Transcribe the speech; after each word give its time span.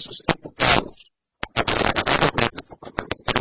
países 0.00 0.22
educados, 0.26 1.12
a 1.54 1.62
la 3.34 3.39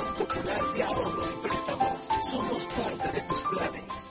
Popular 0.00 0.72
de 0.74 0.82
Ahorros 0.82 1.30
y 1.30 1.42
Préstamos. 1.42 2.08
Somos 2.30 2.64
parte 2.66 3.12
de 3.12 3.20
tus 3.22 3.40
planes. 3.42 4.10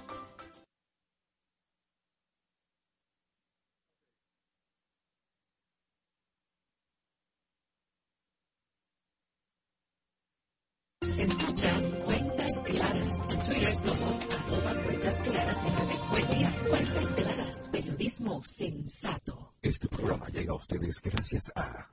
Escuchas 11.19 11.97
Cuentas 12.05 12.51
Claras. 12.63 13.17
En 13.29 13.39
Twitter 13.45 13.75
somos 13.75 14.19
arroba 14.19 14.83
Cuentas 14.85 15.21
Claras 15.21 15.65
en 15.65 16.09
Buen 16.09 16.27
día, 16.29 16.55
Cuentas 16.69 17.09
Claras. 17.09 17.69
Periodismo 17.71 18.41
sensato. 18.43 19.53
Este 19.61 19.87
programa 19.87 20.27
llega 20.29 20.53
a 20.53 20.55
ustedes 20.55 21.01
gracias 21.01 21.51
a 21.55 21.91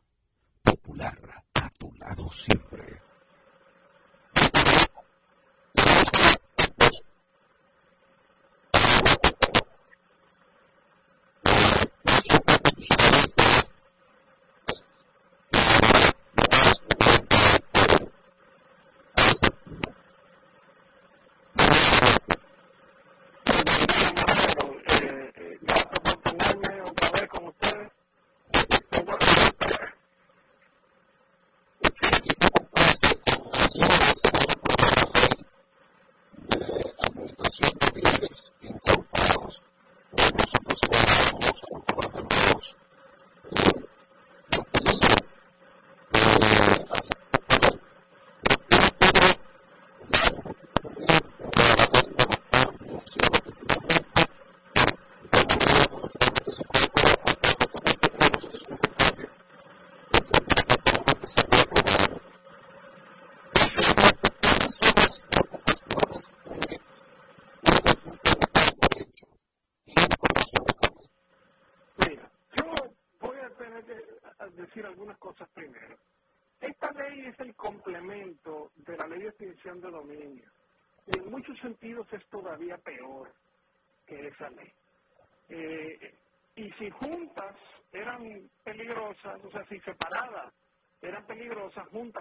Popular, 0.62 1.44
a 1.54 1.70
tu 1.70 1.92
lado 1.94 2.30
siempre. 2.32 3.05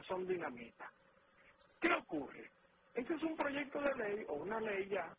Son 0.08 0.28
dinamita. 0.28 0.92
¿Qué 1.80 1.94
ocurre? 1.94 2.52
Este 2.94 3.14
es 3.14 3.24
un 3.24 3.36
proyecto 3.36 3.82
de 3.82 3.96
ley 3.96 4.26
o 4.28 4.36
una 4.36 4.60
ley 4.60 4.88
ya 4.88 5.16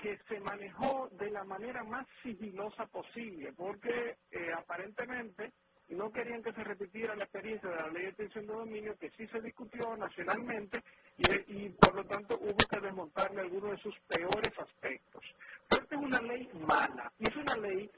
que 0.00 0.18
se 0.28 0.40
manejó 0.40 1.08
de 1.12 1.30
la 1.30 1.44
manera 1.44 1.84
más 1.84 2.06
sigilosa 2.22 2.86
posible, 2.86 3.52
porque 3.52 4.16
eh, 4.30 4.52
aparentemente 4.56 5.52
no 5.90 6.10
querían 6.10 6.42
que 6.42 6.52
se 6.52 6.64
repitiera 6.64 7.14
la 7.14 7.24
experiencia 7.24 7.68
de 7.68 7.76
la 7.76 7.88
ley 7.88 8.02
de 8.02 8.08
extinción 8.08 8.46
de 8.46 8.52
dominio, 8.54 8.98
que 8.98 9.10
sí 9.10 9.26
se 9.28 9.40
discutió 9.40 9.96
nacionalmente 9.96 10.82
y, 11.16 11.68
por 11.70 11.94
lo 11.94 12.04
tanto 12.04 12.36
hubo 12.40 12.56
que 12.56 12.80
desmontarle 12.80 13.42
algunos 13.42 13.72
de 13.72 13.78
sus 13.78 13.94
peores 14.08 14.58
aspectos. 14.58 15.22
Pero 15.68 15.82
esta 15.82 15.94
es 15.94 16.02
una 16.02 16.20
ley 16.20 16.50
mala 16.68 17.12
y 17.18 17.28
es 17.28 17.36
una 17.36 17.56
ley 17.56 17.90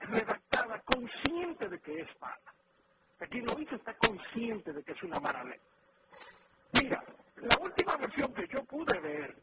redactada 0.00 0.80
consciente 0.84 1.68
de 1.68 1.80
que 1.80 2.00
es 2.00 2.08
mala. 2.20 2.54
Aquí 3.24 3.40
lo 3.40 3.54
dice 3.54 3.76
está 3.76 3.94
consciente 3.94 4.70
de 4.70 4.82
que 4.82 4.92
es 4.92 5.02
una 5.02 5.18
ley. 5.44 5.58
Mira, 6.78 7.02
la 7.36 7.56
última 7.58 7.96
versión 7.96 8.34
que 8.34 8.46
yo 8.48 8.62
pude 8.64 9.00
ver 9.00 9.34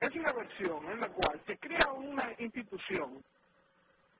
es 0.00 0.14
una 0.14 0.32
versión 0.32 0.88
en 0.88 1.00
la 1.00 1.08
cual 1.08 1.42
se 1.44 1.58
crea 1.58 1.92
una 1.94 2.32
institución 2.38 3.24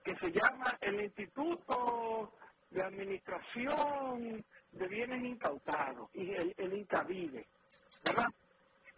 que 0.02 0.16
se 0.16 0.32
llama 0.32 0.76
el 0.80 1.00
Instituto 1.04 2.32
de 2.70 2.82
Administración 2.82 4.44
de 4.72 4.88
Bienes 4.88 5.22
Incautados, 5.22 6.10
y 6.14 6.32
el, 6.32 6.52
el 6.56 6.72
INCAVIDE, 6.72 7.46
¿verdad? 8.04 8.28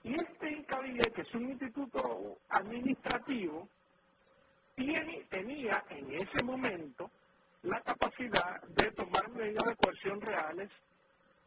Y 0.03 0.15
este 0.15 0.51
INCAVIDE, 0.51 1.13
que 1.13 1.21
es 1.21 1.35
un 1.35 1.51
instituto 1.51 2.39
administrativo, 2.49 3.69
tiene, 4.75 5.27
tenía 5.29 5.85
en 5.91 6.11
ese 6.15 6.43
momento 6.43 7.11
la 7.67 7.81
capacidad 7.81 8.63
de 8.63 8.91
tomar 8.93 9.29
medidas 9.31 9.65
de 9.65 9.77
coerción 9.77 10.21
reales 10.21 10.71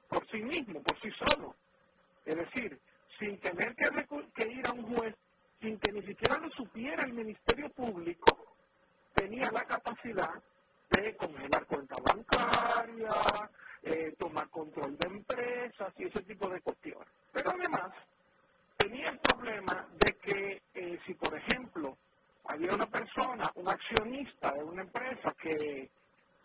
por 0.09 0.27
sí 0.29 0.41
mismo, 0.41 0.81
por 0.83 0.99
sí 0.99 1.09
solo. 1.11 1.55
Es 2.25 2.35
decir, 2.35 2.79
sin 3.17 3.39
tener 3.39 3.73
que, 3.75 4.47
ir 4.47 4.67
a 4.67 4.73
un 4.73 4.95
juez, 4.95 5.15
sin 5.61 5.79
que 5.79 5.91
ni 5.93 6.01
siquiera 6.01 6.37
lo 6.37 6.49
supiera 6.51 7.03
el 7.03 7.13
Ministerio 7.13 7.69
Público, 7.69 8.55
tenía 9.13 9.49
la 9.51 9.63
capacidad 9.63 10.33
de 10.89 11.15
congelar 11.15 11.65
cuenta 11.65 11.95
bancaria, 12.03 13.11
eh, 13.83 14.13
tomar 14.17 14.49
control 14.49 14.97
de 14.97 15.07
empresas 15.07 15.93
y 15.97 16.05
ese 16.05 16.21
tipo 16.23 16.49
de 16.49 16.59
cuestiones. 16.61 17.07
Pero 17.31 17.51
además, 17.51 17.91
tenía 18.77 19.09
el 19.09 19.19
problema 19.19 19.87
de 19.93 20.13
que 20.17 20.61
eh, 20.73 20.99
si, 21.05 21.13
por 21.13 21.33
ejemplo, 21.37 21.97
había 22.45 22.73
una 22.73 22.87
persona, 22.87 23.49
un 23.55 23.69
accionista 23.69 24.51
de 24.53 24.63
una 24.63 24.81
empresa 24.81 25.33
que, 25.39 25.89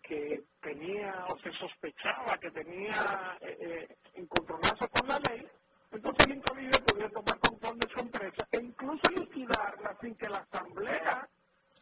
que 0.07 0.45
tenía 0.61 1.25
o 1.31 1.39
se 1.39 1.51
sospechaba 1.53 2.37
que 2.39 2.51
tenía 2.51 3.39
eh, 3.41 3.57
eh 3.61 3.97
encontronazo 4.15 4.87
con 4.89 5.09
la 5.09 5.19
ley, 5.29 5.47
entonces 5.91 6.27
el 6.27 6.37
incavible 6.37 6.79
podía 6.87 7.09
tomar 7.09 7.39
control 7.41 7.79
de 7.81 7.89
su 7.89 8.01
empresa 8.01 8.47
e 8.53 8.59
incluso 8.59 9.11
liquidarla 9.11 9.97
sin 10.01 10.15
que 10.15 10.29
la 10.29 10.39
asamblea 10.39 11.29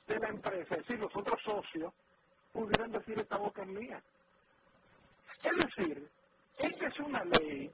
de 0.06 0.18
la 0.18 0.28
empresa, 0.28 0.74
es 0.76 0.86
decir, 0.86 0.98
los 0.98 1.14
otros 1.14 1.40
socios, 1.44 1.92
pudieran 2.52 2.92
decir 2.92 3.18
esta 3.18 3.36
boca 3.38 3.62
es 3.62 3.68
mía. 3.68 4.02
Es 5.42 5.56
decir, 5.56 6.08
esta 6.58 6.86
es 6.86 6.98
una 7.00 7.24
ley 7.24 7.70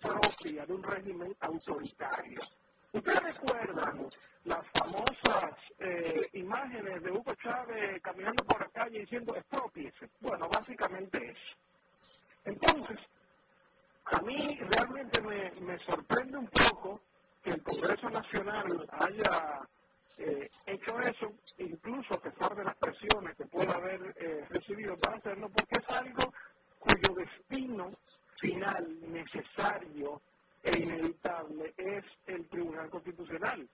propia 0.00 0.66
de 0.66 0.72
un 0.74 0.82
régimen 0.82 1.36
autoritario. 1.40 2.40
Ustedes 2.92 3.22
recuerdan 3.22 4.06
las 4.44 4.66
famosas 4.72 5.54
eh, 5.78 6.28
imágenes 6.32 7.02
de 7.02 7.10
Hugo 7.10 7.34
Chávez 7.34 8.00
caminando 8.02 8.44
por 8.44 8.60
la 8.60 8.68
calle 8.68 9.00
diciendo 9.00 9.36
expropiese. 9.36 10.08
Bueno, 10.20 10.48
básicamente 10.48 11.18
eso. 11.30 11.56
Entonces, 12.44 12.98
a 14.04 14.22
mí 14.22 14.58
realmente 14.58 15.20
me, 15.20 15.50
me 15.66 15.78
sorprende 15.80 16.38
un 16.38 16.48
poco 16.48 17.00
que 17.42 17.50
el 17.50 17.62
Congreso 17.62 18.08
Nacional 18.08 18.88
haya 18.90 19.60
eh, 20.16 20.48
hecho 20.66 20.98
eso, 21.00 21.32
incluso 21.58 22.14
a 22.14 22.20
pesar 22.20 22.54
de 22.56 22.64
las 22.64 22.74
presiones 22.76 23.36
que 23.36 23.46
pueda 23.46 23.74
haber 23.74 24.14
eh, 24.16 24.46
recibido 24.48 24.96
para 24.96 25.16
hacerlo, 25.16 25.48
porque 25.50 25.78
es 25.78 25.96
algo 25.96 26.32
cuyo 26.78 27.14
destino 27.14 27.90
final, 28.34 28.98
necesario 29.12 30.22
e 30.62 30.78
inevitable 30.78 31.74
es 31.76 32.04
el 32.26 32.48
Tribunal 32.48 32.90
Constitucional. 32.90 33.68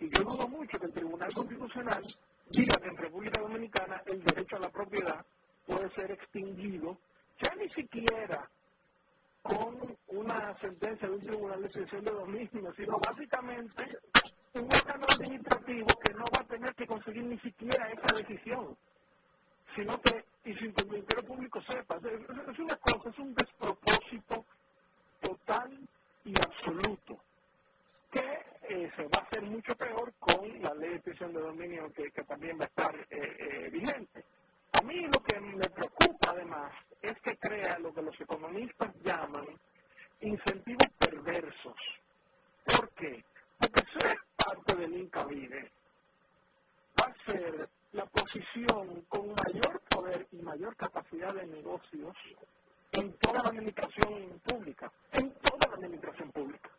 Y 0.00 0.08
yo 0.10 0.24
dudo 0.24 0.48
mucho 0.48 0.78
que 0.78 0.86
el 0.86 0.92
Tribunal 0.92 1.32
Constitucional 1.32 2.04
diga 2.50 2.76
que 2.80 2.88
en 2.88 2.96
República 2.96 3.40
Dominicana 3.40 4.02
el 4.06 4.22
derecho 4.22 4.56
a 4.56 4.60
la 4.60 4.70
propiedad 4.70 5.24
puede 5.66 5.90
ser 5.90 6.10
extinguido, 6.12 6.98
ya 7.42 7.54
ni 7.56 7.68
siquiera 7.70 8.48
con 9.42 9.96
una 10.08 10.58
sentencia 10.60 11.08
de 11.08 11.14
un 11.14 11.20
tribunal 11.20 11.60
de 11.60 11.66
extensión 11.66 12.04
de 12.04 12.10
dominio, 12.10 12.72
sino 12.76 12.98
básicamente 12.98 13.84
un 14.54 14.64
órgano 14.64 15.06
administrativo 15.14 15.86
que 16.04 16.12
no 16.12 16.24
va 16.36 16.40
a 16.40 16.46
tener 16.46 16.74
que 16.74 16.86
conseguir 16.86 17.24
ni 17.24 17.38
siquiera 17.38 17.90
esa 17.90 18.16
decisión, 18.16 18.76
sino 19.76 20.00
que, 20.00 20.24
y 20.44 20.54
sin 20.54 20.72
que 20.72 20.84
el 20.84 20.90
Ministerio 20.90 21.24
Público 21.24 21.60
sepa, 21.62 21.96
es 21.96 22.58
una 22.58 22.76
cosa, 22.76 23.10
es 23.10 23.18
un 23.18 23.34
despropósito 23.34 24.44
total 25.20 25.88
y 26.28 26.34
absoluto, 26.44 27.18
que 28.10 28.20
eh, 28.68 28.90
se 28.94 29.02
va 29.04 29.18
a 29.18 29.22
hacer 29.22 29.42
mucho 29.44 29.74
peor 29.76 30.12
con 30.18 30.62
la 30.62 30.74
ley 30.74 30.90
de 30.90 30.96
extensión 30.96 31.32
de 31.32 31.40
dominio 31.40 31.90
que, 31.92 32.10
también 32.24 32.58
va 32.60 32.64
a 32.64 32.68
estar 32.68 32.94
eh, 32.94 33.36
eh, 33.38 33.70
vigente. 33.70 34.24
A 34.78 34.82
mí 34.82 35.06
lo 35.06 35.22
que 35.22 35.40
me 35.40 35.68
preocupa 35.70 36.32
además 36.32 36.70
es 37.00 37.18
que 37.22 37.34
crea 37.38 37.78
lo 37.78 37.94
que 37.94 38.02
los 38.02 38.20
economistas 38.20 38.94
llaman 39.02 39.46
incentivos 40.20 40.88
perversos. 40.98 41.76
¿Por 42.64 42.90
qué? 42.90 43.24
Porque 43.58 43.82
ser 43.98 44.18
parte 44.36 44.76
del 44.76 44.98
Incavide 44.98 45.72
va 47.00 47.06
a 47.06 47.30
ser 47.30 47.70
la 47.92 48.04
posición 48.04 49.00
con 49.08 49.28
mayor 49.28 49.80
poder 49.88 50.26
y 50.32 50.42
mayor 50.42 50.76
capacidad 50.76 51.32
de 51.32 51.46
negocios 51.46 52.14
en 52.98 53.12
toda 53.18 53.42
la 53.42 53.48
administración 53.50 54.40
pública, 54.44 54.92
en 55.12 55.32
toda 55.34 55.68
la 55.68 55.74
administración 55.76 56.30
pública. 56.32 56.70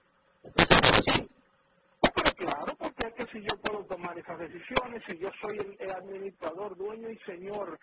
Pero 2.02 2.32
claro, 2.36 2.76
porque 2.78 3.08
es 3.08 3.14
que 3.14 3.26
si 3.32 3.42
yo 3.42 3.58
puedo 3.62 3.86
tomar 3.86 4.18
esas 4.18 4.40
decisiones, 4.40 5.04
si 5.08 5.18
yo 5.18 5.30
soy 5.42 5.58
el 5.80 5.92
administrador, 5.92 6.76
dueño 6.76 7.10
y 7.10 7.18
señor 7.20 7.80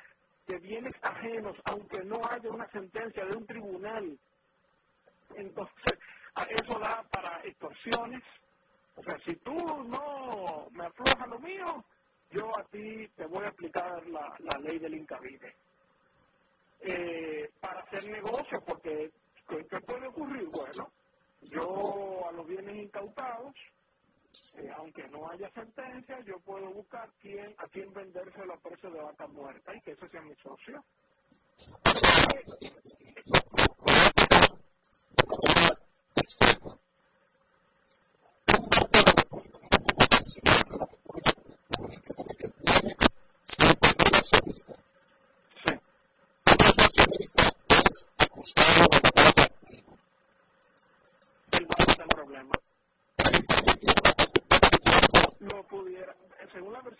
de 0.47 0.59
bienes 0.59 0.93
ajenos, 1.03 1.57
aunque 1.64 2.05
no 2.05 2.20
haya 2.30 2.51
una 2.51 2.70
sentencia 2.70 3.24
de 3.24 3.37
un 3.37 3.47
tribunal, 3.47 4.18
entonces 5.34 5.99
eso 6.51 6.78
da 6.78 7.03
para 7.11 7.41
extorsiones, 7.45 8.22
o 8.97 9.03
sea, 9.03 9.18
si 9.24 9.34
tú 9.37 9.55
no 9.55 10.68
me 10.72 10.87
aflojas 10.87 11.28
lo 11.28 11.39
mío, 11.39 11.84
yo 12.30 12.51
a 12.59 12.64
ti 12.64 13.09
te 13.16 13.26
voy 13.26 13.45
a 13.45 13.49
aplicar 13.49 14.07
la, 14.09 14.34
la 14.39 14.59
ley 14.61 14.78
del 14.78 14.95
incavide. 14.95 15.55
Eh, 16.81 17.51
para 17.61 17.81
hacer 17.81 18.05
negocio, 18.09 18.62
porque 18.66 19.11
¿qué 19.49 19.81
puede 19.81 20.07
ocurrir? 20.09 20.49
Bueno, 20.49 20.91
yo 21.41 22.29
a 22.29 22.33
los 22.33 22.47
bienes 22.47 22.77
incautados, 22.77 23.55
eh, 24.55 24.70
aunque 24.77 25.09
no 25.09 25.29
haya 25.29 25.51
sentencia, 25.51 26.20
yo 26.20 26.39
puedo 26.41 26.70
buscar 26.70 27.11
quién, 27.20 27.55
a 27.59 27.66
quién 27.68 27.93
venderse 27.93 28.41
a 28.41 28.57
precio 28.61 28.91
de 28.91 29.01
vaca 29.01 29.27
muerta 29.27 29.74
y 29.74 29.81
que 29.81 29.93
ese 29.93 30.09
sea 30.09 30.22
mi 30.22 30.35
socio. 30.37 30.85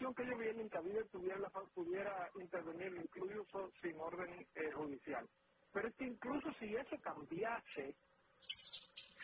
Versión 0.07 0.15
que 0.15 0.27
yo 0.27 0.39
vi 0.39 0.49
en 0.49 0.61
Incavide, 0.61 1.07
pudiera, 1.07 1.51
pudiera 1.75 2.31
intervenir 2.41 2.95
incluso 2.97 3.71
sin 3.83 3.99
orden 4.01 4.49
eh, 4.55 4.73
judicial. 4.75 5.29
Pero 5.73 5.89
es 5.89 5.97
que 5.97 6.07
incluso 6.07 6.53
si 6.61 6.77
eso 6.77 6.97
cambiase, 7.03 7.97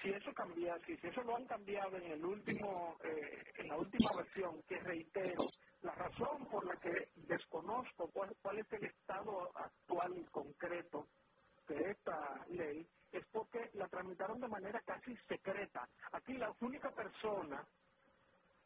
si 0.03 0.11
eso 0.11 0.33
cambiase, 0.35 0.99
si 0.99 1.09
eso 1.09 1.23
lo 1.23 1.37
han 1.37 1.47
cambiado 1.47 1.97
en 1.99 2.13
el 2.13 2.25
último, 2.25 2.99
eh, 3.05 3.53
en 3.57 3.69
la 3.69 3.79
última 3.79 4.11
versión, 4.17 4.63
que 4.65 4.79
reitero, 4.81 5.55
la 5.83 5.95
razón 5.95 6.49
por 6.51 6.67
la 6.67 6.77
que 6.81 7.11
desconozco 7.17 8.11
cuál, 8.13 8.37
cuál 8.43 8.59
es 8.61 8.73
el 8.73 8.85
estado 8.87 9.51
actual 9.57 10.19
y 10.19 10.27
concreto 10.29 11.09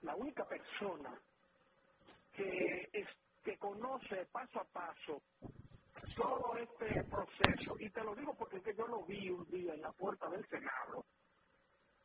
la 0.03 0.17
única 0.17 0.45
persona 0.47 1.23
que, 2.33 2.89
es, 2.93 3.09
que 3.43 3.59
conoce 3.59 4.27
paso 4.33 4.61
a 4.61 4.67
paso 4.67 5.25
todo 6.15 6.59
este 6.59 7.05
proceso, 7.11 7.75
y 7.81 7.91
te 7.93 8.05
lo 8.05 8.15
digo 8.17 8.37
porque 8.39 8.59
es 8.59 8.65
que 8.65 8.77
yo 8.77 8.87
lo 8.87 9.05
vi 9.07 9.31
un 9.31 9.47
día 9.47 9.75
en 9.75 9.83
la 9.83 9.93
puerta 9.93 10.29
del 10.31 10.47
Senado, 10.49 11.07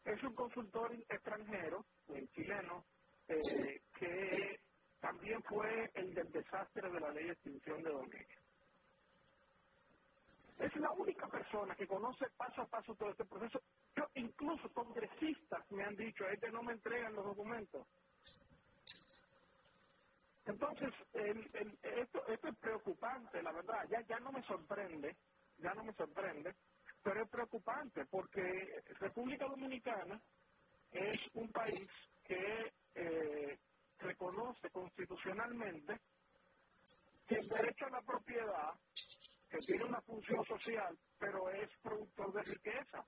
es 0.04 0.24
un 0.24 0.36
consultor 0.36 0.94
extranjero, 0.94 1.86
el 2.08 2.30
chileno, 2.32 2.88
eh, 3.28 3.82
que 4.00 4.60
también 5.00 5.44
fue 5.44 5.92
el 5.96 6.14
del 6.14 6.32
ley 7.12 7.26
de 7.26 7.34
extinción 7.34 7.84
de 7.84 7.92
dominio. 7.92 8.28
Es 10.60 10.76
la 10.76 10.92
única 10.92 11.28
persona 11.28 11.76
que 11.76 11.88
conoce 11.88 12.26
paso 12.38 12.62
a 12.62 12.68
paso 12.68 12.96
todo 12.96 13.10
este 13.10 13.26
proceso. 13.26 13.62
Yo, 13.96 14.06
incluso 14.16 14.72
congresistas 14.74 15.70
me 15.72 15.84
han 15.84 15.96
dicho, 15.96 16.28
es 16.28 16.40
que 16.40 16.52
no 16.52 16.62
me 16.64 16.74
entregan 16.74 17.16
los 17.16 17.26
documentos. 17.26 17.88
Entonces, 20.46 20.94
esto, 21.14 22.28
esto 22.28 22.48
es 22.48 22.58
preocupante, 22.58 23.42
la 23.44 23.52
verdad, 23.52 23.88
ya, 23.90 24.02
ya 24.02 24.20
no 24.20 24.32
me 24.32 24.44
sorprende, 24.44 25.16
ya 25.58 25.74
no 25.74 25.84
me 25.84 25.94
sorprende, 25.94 26.56
pero 27.04 27.24
es 27.24 27.30
preocupante 27.30 28.06
porque 28.06 28.42
República 29.00 29.46
Dominicana 29.46 30.22
es 30.92 31.20
un 31.34 31.52
país 31.52 31.90
que 32.24 32.74
eh, 32.96 33.60
reconoce 34.00 34.70
constitucionalmente 34.72 36.00
que 37.32 37.38
el 37.38 37.48
derecho 37.48 37.86
a 37.86 37.92
la 37.92 38.02
propiedad, 38.02 38.74
que 39.50 39.58
tiene 39.60 39.86
una 39.86 40.02
función 40.02 40.44
social, 40.44 40.98
pero 41.18 41.50
es 41.50 41.70
productor 41.82 42.34
de 42.34 42.44
riqueza. 42.44 43.06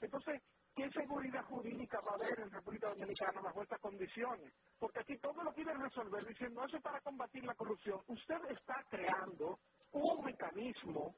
Entonces, 0.00 0.40
¿qué 0.74 0.88
seguridad 0.90 1.44
jurídica 1.44 2.00
va 2.00 2.12
a 2.12 2.14
haber 2.14 2.40
en 2.40 2.50
República 2.50 2.88
Dominicana 2.88 3.42
bajo 3.42 3.60
estas 3.60 3.78
condiciones? 3.80 4.50
Porque 4.78 5.00
aquí 5.00 5.18
todo 5.18 5.44
lo 5.44 5.52
quiere 5.52 5.74
resolver 5.74 6.24
diciendo 6.24 6.64
eso 6.64 6.78
es 6.78 6.82
para 6.82 7.02
combatir 7.02 7.44
la 7.44 7.54
corrupción. 7.54 8.00
Usted 8.06 8.40
está 8.48 8.82
creando 8.88 9.58
un 9.92 10.24
mecanismo 10.24 11.14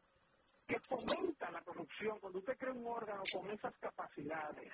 que 0.67 0.81
fomenta 0.81 1.49
la 1.49 1.63
corrupción 1.63 2.19
cuando 2.19 2.41
usted 2.41 2.59
crea 2.59 2.73
un 2.73 2.87
órgano 2.89 3.23
con 3.33 3.49
esas 3.53 3.77
capacidades. 3.77 4.73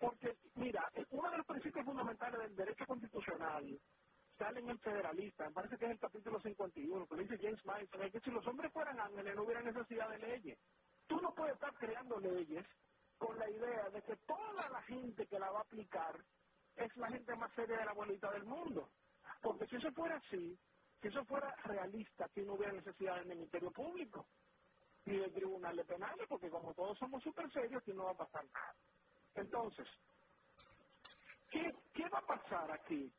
Porque, 0.00 0.36
mira, 0.56 0.90
uno 1.10 1.30
de 1.30 1.36
los 1.36 1.46
principios 1.46 1.84
fundamentales 1.84 2.40
del 2.40 2.56
derecho 2.56 2.86
constitucional 2.86 3.78
sale 4.40 4.60
en 4.60 4.70
el 4.70 4.78
federalista, 4.78 5.44
me 5.44 5.52
parece 5.52 5.76
que 5.76 5.84
es 5.84 5.90
el 5.90 5.98
capítulo 5.98 6.40
51, 6.40 7.06
que 7.06 7.16
dice 7.16 7.38
James 7.38 7.64
Madison, 7.66 8.10
que 8.10 8.20
si 8.20 8.30
los 8.30 8.46
hombres 8.46 8.72
fueran 8.72 8.98
ángeles 8.98 9.36
no 9.36 9.42
hubiera 9.42 9.60
necesidad 9.60 10.08
de 10.08 10.18
leyes. 10.18 10.58
Tú 11.06 11.20
no 11.20 11.34
puedes 11.34 11.54
estar 11.54 11.74
creando 11.74 12.18
leyes 12.18 12.64
con 13.18 13.38
la 13.38 13.50
idea 13.50 13.90
de 13.90 14.00
que 14.00 14.16
toda 14.26 14.66
la 14.70 14.80
gente 14.82 15.26
que 15.26 15.38
la 15.38 15.50
va 15.50 15.58
a 15.58 15.62
aplicar 15.62 16.24
es 16.74 16.96
la 16.96 17.08
gente 17.08 17.36
más 17.36 17.52
seria 17.52 17.76
de 17.76 17.84
la 17.84 17.92
bolita 17.92 18.30
del 18.30 18.44
mundo. 18.44 18.88
Porque 19.42 19.66
si 19.66 19.76
eso 19.76 19.92
fuera 19.92 20.16
así, 20.16 20.58
si 21.02 21.08
eso 21.08 21.22
fuera 21.26 21.54
realista, 21.64 22.24
aquí 22.24 22.40
no 22.40 22.54
hubiera 22.54 22.72
necesidad 22.72 23.16
del 23.16 23.28
Ministerio 23.28 23.70
Público 23.72 24.26
ni 25.04 25.18
de 25.18 25.28
tribunales 25.30 25.86
penales, 25.86 26.26
porque 26.28 26.48
como 26.48 26.72
todos 26.72 26.96
somos 26.98 27.22
súper 27.22 27.50
serios, 27.52 27.82
aquí 27.82 27.92
no 27.92 28.04
va 28.04 28.12
a 28.12 28.16
pasar 28.16 28.44
nada. 28.54 28.74
Entonces, 29.34 29.86
¿qué, 31.50 31.74
¿qué 31.92 32.08
va 32.08 32.18
a 32.20 32.26
pasar 32.26 32.70
aquí? 32.70 33.12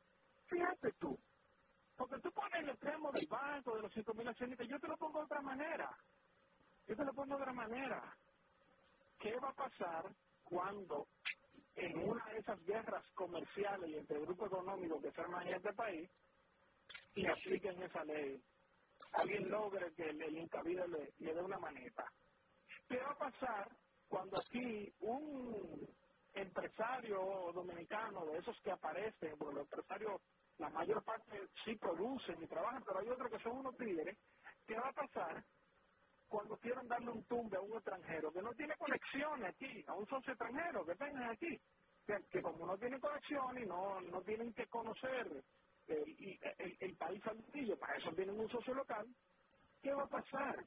Fíjate 0.52 0.92
tú, 1.00 1.18
porque 1.96 2.20
tú 2.22 2.32
pones 2.32 2.60
el 2.60 2.70
extremo 2.70 3.12
del 3.12 3.26
banco, 3.28 3.76
de 3.76 3.82
los 3.82 3.94
5 3.94 4.14
mil 4.14 4.28
accionistas, 4.28 4.68
yo 4.68 4.80
te 4.80 4.88
lo 4.88 4.98
pongo 4.98 5.20
de 5.20 5.26
otra 5.26 5.42
manera. 5.42 5.98
Yo 6.86 6.96
te 6.96 7.04
lo 7.04 7.12
pongo 7.14 7.36
de 7.36 7.42
otra 7.42 7.54
manera. 7.54 8.18
¿Qué 9.18 9.34
va 9.40 9.50
a 9.50 9.54
pasar 9.54 10.16
cuando 10.44 11.08
en 11.74 11.98
una 11.98 12.26
de 12.32 12.38
esas 12.40 12.60
guerras 12.64 13.04
comerciales 13.14 13.90
y 13.90 13.96
entre 13.96 14.20
grupos 14.20 14.48
económicos 14.48 15.02
que 15.02 15.12
se 15.12 15.20
arman 15.22 15.48
en 15.48 15.54
este 15.56 15.74
país 15.74 16.10
y 17.14 17.26
apliquen 17.28 17.82
esa 17.82 18.04
ley, 18.04 18.44
alguien 19.12 19.50
logre 19.50 19.94
que 19.94 20.04
el, 20.10 20.22
el 20.22 20.34
le, 20.34 21.14
le 21.18 21.34
dé 21.34 21.42
una 21.42 21.58
maneta? 21.58 22.12
¿Qué 22.88 22.98
va 22.98 23.12
a 23.12 23.18
pasar 23.18 23.78
cuando 24.08 24.38
aquí 24.38 24.94
un 25.00 25.96
empresario 26.32 27.18
dominicano, 27.54 28.26
de 28.26 28.38
esos 28.38 28.60
que 28.62 28.72
aparecen, 28.72 29.38
porque 29.38 29.54
los 29.54 29.64
empresarios, 29.64 30.22
la 30.62 30.70
mayor 30.70 31.02
parte 31.02 31.48
sí 31.64 31.74
producen 31.74 32.40
y 32.40 32.46
trabajan, 32.46 32.82
pero 32.86 33.00
hay 33.00 33.08
otros 33.08 33.30
que 33.30 33.38
son 33.40 33.58
unos 33.58 33.76
tigres, 33.76 34.16
¿qué 34.64 34.76
va 34.76 34.88
a 34.88 34.92
pasar 34.92 35.44
cuando 36.28 36.56
quieran 36.56 36.86
darle 36.86 37.10
un 37.10 37.24
tumbe 37.24 37.56
a 37.56 37.60
un 37.60 37.72
extranjero 37.72 38.32
que 38.32 38.40
no 38.40 38.52
tiene 38.54 38.74
conexiones 38.76 39.48
aquí, 39.48 39.84
a 39.88 39.94
un 39.94 40.06
socio 40.06 40.32
extranjero 40.32 40.86
que 40.86 40.94
tengan 40.94 41.30
aquí, 41.30 41.60
que, 42.06 42.40
como 42.40 42.64
no 42.64 42.78
tienen 42.78 43.00
conexión 43.00 43.58
y 43.58 43.66
no, 43.66 44.00
no 44.02 44.22
tienen 44.22 44.52
que 44.54 44.66
conocer 44.68 45.44
el, 45.88 46.38
el, 46.58 46.76
el 46.78 46.96
país 46.96 47.20
antiguo, 47.26 47.76
para 47.76 47.96
eso 47.96 48.12
tienen 48.12 48.38
un 48.38 48.48
socio 48.48 48.72
local, 48.72 49.06
¿qué 49.82 49.92
va 49.92 50.04
a 50.04 50.08
pasar 50.08 50.64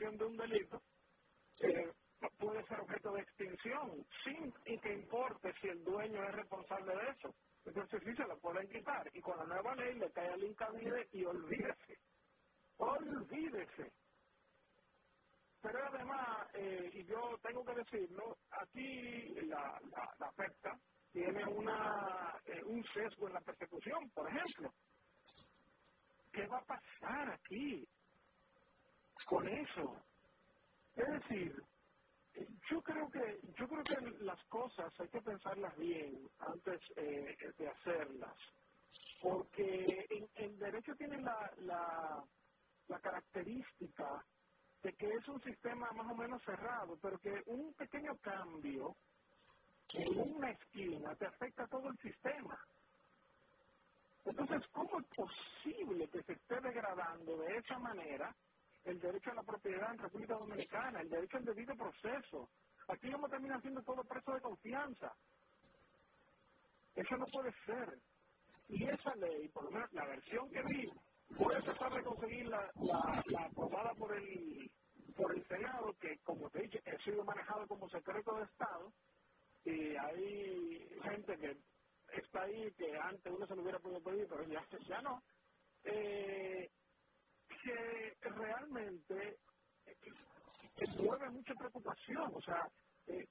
de 0.00 0.24
un 0.24 0.36
delito 0.36 0.82
eh, 1.60 1.92
puede 2.38 2.64
ser 2.66 2.80
objeto 2.80 3.12
de 3.12 3.22
extinción 3.22 4.06
sin 4.24 4.52
y 4.64 4.78
que 4.78 4.94
importe 4.94 5.52
si 5.60 5.68
el 5.68 5.84
dueño 5.84 6.22
es 6.24 6.34
responsable 6.34 6.94
de 6.94 7.10
eso. 7.10 7.34
Entonces 7.66 8.02
sí 8.04 8.14
se 8.16 8.26
lo 8.26 8.38
pueden 8.38 8.68
quitar 8.68 9.08
y 9.12 9.20
con 9.20 9.36
la 9.36 9.44
nueva 9.44 9.74
ley 9.74 9.98
le 9.98 10.10
cae 10.10 10.28
al 10.28 10.42
incavide 10.42 11.08
y 11.12 11.24
olvídese. 11.24 11.98
Olvídese. 12.78 13.92
Pero 15.60 15.78
además, 15.86 16.48
eh, 16.54 16.90
y 16.94 17.04
yo 17.04 17.38
tengo 17.42 17.62
que 17.64 17.74
decirlo, 17.74 18.38
aquí 18.50 19.34
la, 19.46 19.78
la, 19.90 20.14
la 20.18 20.78
tiene 21.12 21.44
una, 21.44 22.34
eh, 22.46 22.62
un 22.64 22.82
sesgo 22.94 23.28
en 23.28 23.34
la 23.34 23.40
persecución, 23.40 24.08
por 24.10 24.28
ejemplo. 24.28 24.72
¿Qué 26.32 26.46
va 26.46 26.58
a 26.58 26.64
pasar 26.64 27.32
aquí? 27.32 27.86
con 29.30 29.46
eso. 29.46 29.96
Es 30.96 31.06
decir, 31.06 31.54
yo 32.70 32.82
creo 32.82 33.08
que 33.10 33.40
yo 33.56 33.68
creo 33.68 33.82
que 33.84 34.24
las 34.24 34.42
cosas 34.70 35.00
hay 35.00 35.08
que 35.08 35.20
pensarlas 35.20 35.76
bien 35.76 36.28
antes 36.38 36.80
eh, 36.96 37.36
de 37.58 37.68
hacerlas, 37.68 38.36
porque 39.22 40.06
el, 40.36 40.58
derecho 40.58 40.94
tiene 40.96 41.20
la, 41.20 41.52
la, 41.58 42.24
la 42.88 43.00
característica 43.00 44.24
de 44.82 44.94
que 44.94 45.08
es 45.08 45.28
un 45.28 45.40
sistema 45.42 45.90
más 45.92 46.10
o 46.10 46.16
menos 46.16 46.42
cerrado, 46.44 46.98
pero 47.02 47.18
que 47.18 47.42
un 47.46 47.74
pequeño 47.74 48.16
cambio 48.18 48.96
en 49.92 50.20
una 50.20 50.50
esquina 50.50 51.14
te 51.16 51.26
afecta 51.26 51.64
a 51.64 51.68
todo 51.68 51.88
el 51.88 51.98
sistema. 51.98 52.58
Entonces, 54.24 54.62
¿cómo 54.72 55.00
es 55.00 55.06
posible 55.08 56.08
que 56.08 56.22
se 56.22 56.32
esté 56.32 56.60
degradando 56.60 57.36
de 57.38 57.56
esa 57.56 57.78
manera 57.78 58.34
el 58.84 59.00
derecho 59.00 59.30
a 59.30 59.34
la 59.34 59.42
propiedad 59.42 59.92
en 59.92 59.98
República 59.98 60.34
Dominicana, 60.34 61.00
el 61.00 61.10
derecho 61.10 61.36
al 61.36 61.44
debido 61.44 61.74
proceso. 61.76 62.48
Aquí 62.92 63.08
vamos 63.08 63.28
a 63.28 63.34
terminar 63.34 63.58
haciendo 63.58 63.82
todo 63.82 64.02
preso 64.02 64.32
de 64.32 64.40
confianza. 64.40 65.12
Eso 66.96 67.16
no 67.16 67.24
puede 67.26 67.52
ser. 67.64 67.98
Y 68.68 68.84
esa 68.84 69.14
ley, 69.16 69.48
por 69.48 69.64
lo 69.64 69.70
menos 69.70 69.92
la 69.92 70.06
versión 70.06 70.50
que 70.50 70.62
vi, 70.62 70.88
voy 71.38 71.54
a 71.54 71.60
de 71.60 72.02
conseguir 72.02 72.46
la, 72.48 72.70
la, 72.76 73.44
aprobada 73.44 73.94
por 73.94 74.16
el, 74.16 74.70
por 75.16 75.34
el 75.34 75.46
Senado, 75.46 75.94
que 76.00 76.18
como 76.24 76.50
te 76.50 76.62
dije, 76.62 76.82
ha 76.86 77.04
sido 77.04 77.24
manejado 77.24 77.66
como 77.68 77.88
secreto 77.88 78.36
de 78.36 78.44
Estado, 78.44 78.92
y 79.64 79.96
hay 79.96 80.88
gente 81.02 81.36
que 81.38 81.56
está 82.20 82.42
ahí 82.42 82.72
que 82.72 82.96
antes 82.96 83.32
uno 83.32 83.46
se 83.46 83.54
lo 83.54 83.62
hubiera 83.62 83.78
podido 83.78 84.02
pedir, 84.02 84.26
pero 84.28 84.44
ya, 84.44 84.66
ya 84.88 85.02
no, 85.02 85.22
eh, 85.84 86.70
que 87.48 88.28
realmente 88.30 89.38
mueve 90.88 91.30
mucha 91.30 91.54
preocupación. 91.54 92.30
O 92.34 92.40
sea, 92.42 92.68
eh, 93.06 93.26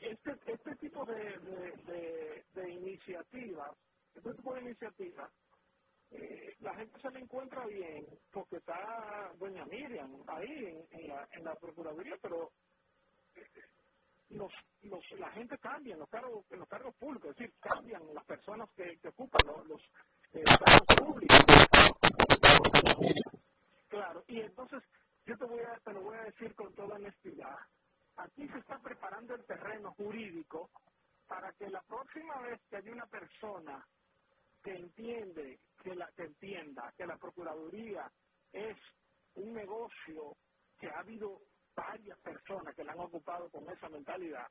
este, 0.00 0.32
este 0.46 0.74
tipo 0.76 1.04
de, 1.04 1.38
de, 1.38 2.44
de, 2.54 2.70
iniciativas, 2.70 3.70
este 4.14 4.34
tipo 4.34 4.54
de 4.54 4.60
iniciativas, 4.62 5.30
eh, 6.10 6.56
la 6.60 6.74
gente 6.74 7.00
se 7.00 7.10
le 7.10 7.20
encuentra 7.20 7.64
bien 7.66 8.06
porque 8.32 8.56
está 8.56 9.32
doña 9.38 9.64
Miriam 9.66 10.22
ahí 10.26 10.86
en, 10.90 11.08
la, 11.08 11.26
en 11.32 11.44
la 11.44 11.54
Procuraduría, 11.54 12.16
pero 12.20 12.50
los, 14.30 14.52
los, 14.82 15.10
la 15.18 15.30
gente 15.30 15.56
cambia 15.58 15.94
en 15.94 16.00
los 16.00 16.08
cargos, 16.08 16.44
en 16.50 16.58
los 16.58 16.68
cargos 16.68 16.94
públicos, 16.96 17.30
es 17.30 17.36
decir, 17.36 17.54
cambian 17.60 18.02
las 18.14 18.24
personas 18.24 18.68
que, 18.74 18.98
que 18.98 19.08
ocupan 19.08 19.40
los, 19.46 19.66
los 19.66 20.58
cargos 20.58 20.96
públicos. 20.96 21.38
Claro, 23.88 24.24
y 24.26 24.40
entonces 24.40 24.82
yo 25.24 25.38
te, 25.38 25.46
voy 25.46 25.60
a, 25.60 25.80
te 25.80 25.92
lo 25.92 26.02
voy 26.04 26.18
a 26.18 26.24
decir 26.24 26.54
con 26.54 26.74
toda 26.74 26.96
honestidad. 26.96 27.56
Aquí 28.16 28.48
se 28.48 28.58
está 28.58 28.80
preparando 28.80 29.34
el 29.34 29.46
terreno 29.46 29.94
jurídico 29.94 30.70
para 31.26 31.52
que 31.54 31.68
la 31.68 31.82
próxima 31.82 32.40
vez 32.42 32.60
que 32.68 32.76
haya 32.76 32.92
una 32.92 33.06
persona 33.08 33.88
que 34.62 34.72
entiende, 34.72 35.60
que, 35.82 35.94
la, 35.94 36.10
que 36.16 36.24
entienda 36.24 36.92
que 36.96 37.06
la 37.06 37.18
Procuraduría 37.18 38.12
es 38.52 38.78
un 39.34 39.54
negocio 39.54 40.36
que 40.78 40.88
ha 40.88 41.00
habido 41.00 41.42
varias 41.74 42.20
personas 42.20 42.74
que 42.76 42.84
la 42.84 42.92
han 42.92 43.00
ocupado 43.00 43.50
con 43.50 43.68
esa 43.70 43.88
mentalidad, 43.88 44.48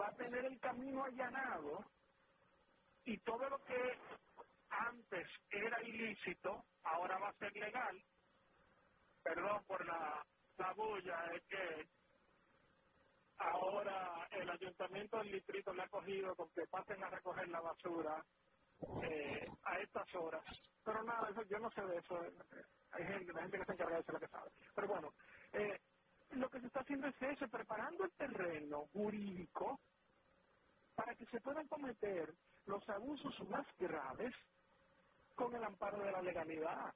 va 0.00 0.08
a 0.08 0.16
tener 0.16 0.44
el 0.44 0.60
camino 0.60 1.04
allanado 1.04 1.86
y 3.04 3.20
todo 3.20 3.48
lo 3.50 3.62
que 3.64 3.98
antes 4.68 5.28
era 5.50 5.82
ilícito, 5.82 6.64
ahora 6.82 7.18
va 7.18 7.30
a 7.30 7.34
ser 7.34 7.52
legal. 7.54 8.04
Perdón 9.24 9.64
por 9.66 9.84
la, 9.86 10.24
la 10.58 10.72
bulla, 10.74 11.32
es 11.34 11.42
que 11.46 11.88
ahora 13.38 14.28
el 14.30 14.50
ayuntamiento 14.50 15.16
del 15.18 15.32
distrito 15.32 15.72
le 15.72 15.82
ha 15.82 15.88
cogido 15.88 16.36
con 16.36 16.50
que 16.50 16.66
pasen 16.66 17.02
a 17.02 17.10
recoger 17.10 17.48
la 17.48 17.60
basura 17.60 18.24
eh, 19.02 19.46
a 19.62 19.78
estas 19.80 20.14
horas. 20.14 20.44
Pero 20.84 21.02
nada, 21.02 21.30
eso, 21.30 21.42
yo 21.44 21.58
no 21.58 21.70
sé 21.70 21.82
de 21.82 21.98
eso. 21.98 22.20
Hay 22.90 23.04
gente, 23.06 23.32
la 23.32 23.42
gente 23.42 23.58
que 23.58 23.64
se 23.64 23.72
encarga 23.72 23.94
de 23.96 24.02
eso 24.02 24.12
lo 24.12 24.20
que 24.20 24.28
sabe. 24.28 24.50
Pero 24.74 24.88
bueno, 24.88 25.14
eh, 25.52 25.80
lo 26.32 26.50
que 26.50 26.60
se 26.60 26.66
está 26.66 26.80
haciendo 26.80 27.08
es 27.08 27.22
eso, 27.22 27.48
preparando 27.48 28.04
el 28.04 28.12
terreno 28.12 28.86
jurídico 28.92 29.80
para 30.94 31.14
que 31.14 31.26
se 31.26 31.40
puedan 31.40 31.66
cometer 31.68 32.34
los 32.66 32.88
abusos 32.88 33.48
más 33.48 33.66
graves 33.78 34.34
con 35.34 35.54
el 35.54 35.64
amparo 35.64 35.98
de 36.00 36.12
la 36.12 36.22
legalidad. 36.22 36.94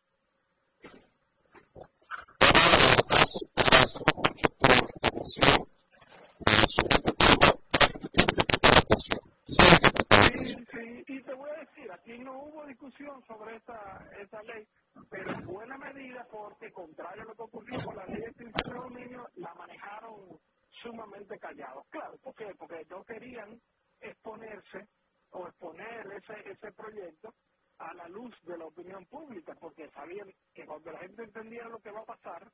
Porque, 29.58 29.88
sabían 29.90 30.32
que 30.54 30.66
cuando 30.66 30.92
la 30.92 30.98
gente 31.00 31.22
entendiera 31.22 31.68
lo 31.68 31.78
que 31.80 31.90
va 31.90 32.00
a 32.00 32.04
pasar, 32.04 32.50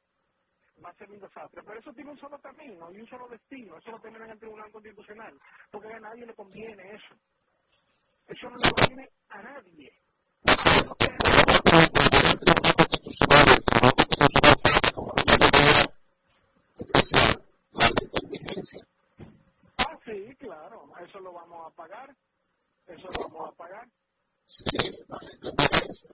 va 0.83 0.91
a 0.91 0.95
ser 0.95 1.11
un 1.11 1.21
desastre. 1.21 1.63
Pero 1.63 1.79
eso 1.79 1.93
tiene 1.93 2.11
un 2.11 2.19
solo 2.19 2.39
camino 2.41 2.91
y 2.93 3.01
un 3.01 3.07
solo 3.09 3.29
destino. 3.29 3.77
Eso 3.79 3.91
lo 3.91 4.01
tienen 4.01 4.23
en 4.23 4.31
el 4.31 4.39
Tribunal 4.39 4.71
Constitucional, 4.73 5.39
porque 5.71 5.93
a 5.93 6.01
nadie 6.01 6.27
le 6.27 6.35
conviene 6.35 6.95
eso. 6.95 7.15
Eso 8.27 8.49
no 8.49 8.57
le 8.57 8.71
conviene 8.71 9.11
a 9.29 9.43
nadie. 9.43 9.93
Ah, 19.79 19.99
sí, 20.05 20.37
claro, 20.39 20.91
eso 21.07 21.21
lo 21.21 21.33
vamos 21.33 21.67
a 21.67 21.71
pagar, 21.75 22.17
eso 22.87 23.09
lo 23.09 23.29
vamos 23.29 23.49
a 23.49 23.53
pagar. 23.53 23.89
Sí, 24.47 24.65
bueno, 25.09 25.29
la 25.41 25.51
voy 25.51 25.67
a 25.67 25.71
probar 25.71 25.71
por 25.71 25.89
aquí. 25.89 26.07
Sí, 26.07 26.07
sí. 26.07 26.09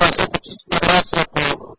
Así 0.00 0.16
que 0.16 0.28
muchísimas 0.32 0.80
gracias 0.80 1.28
por 1.28 1.78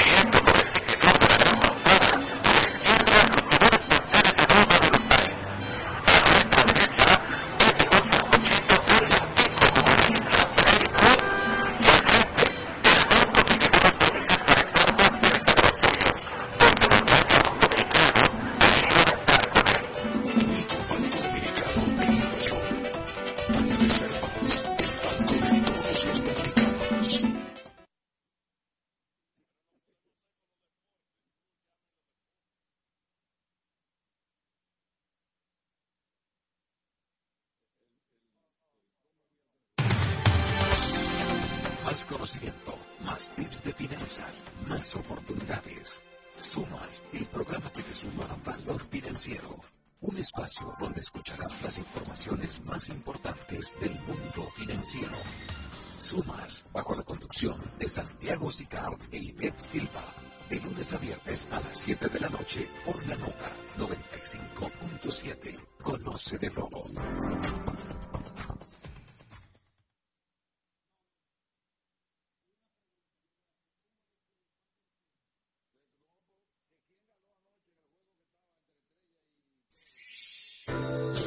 Sumas, 56.11 56.65
bajo 56.73 56.93
la 56.93 57.03
conducción 57.03 57.55
de 57.79 57.87
Santiago 57.87 58.51
Sicar 58.51 58.97
e 59.13 59.17
Ivette 59.17 59.61
Silva. 59.61 60.03
De 60.49 60.59
lunes 60.59 60.91
a 60.91 60.97
viernes 60.97 61.47
a 61.49 61.61
las 61.61 61.77
7 61.77 62.09
de 62.09 62.19
la 62.19 62.27
noche 62.27 62.67
por 62.83 62.97
la 63.07 63.15
nota 63.15 63.49
95.7. 63.77 65.57
Conoce 65.81 66.37
de 66.37 66.49
todo. 66.49 66.83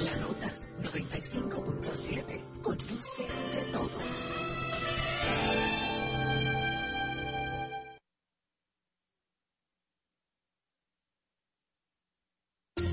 La 0.04 0.16
nota 0.20 0.52
95.7. 0.82 2.60
Conoce 2.60 3.22
de 3.22 3.72
todo. 3.72 4.53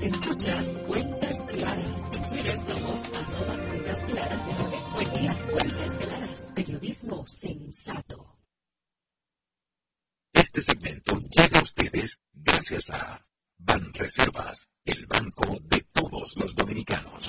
Escuchas 0.02 0.80
Cuentas 0.86 1.42
Claras. 1.42 2.02
En 2.12 2.28
Twitter 2.28 2.58
somos 2.58 3.00
arroba 3.14 3.66
Cuentas 3.68 4.04
Claras. 4.04 4.42
Buen 4.94 5.12
día, 5.12 5.36
Cuentas 5.50 5.94
Claras. 5.94 6.52
Periodismo 6.56 7.26
sensato. 7.26 8.38
Este 10.32 10.60
segmento 10.60 11.20
llega 11.20 11.60
a 11.60 11.62
ustedes 11.62 12.18
gracias 12.32 12.90
a 12.90 13.24
Ban 13.58 13.94
Reservas, 13.94 14.68
el 14.84 15.06
banco 15.06 15.58
de 15.62 15.80
todos 15.92 16.36
los 16.36 16.54
dominicanos. 16.56 17.28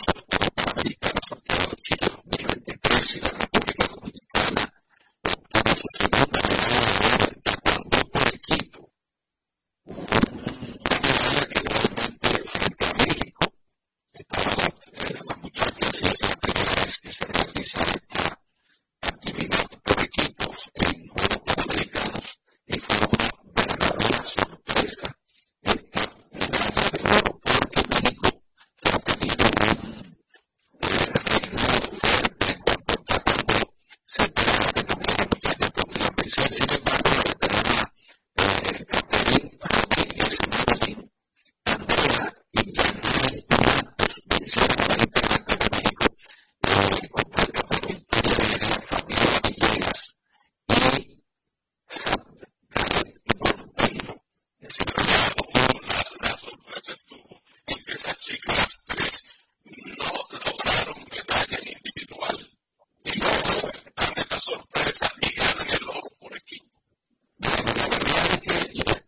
you 68.73 69.00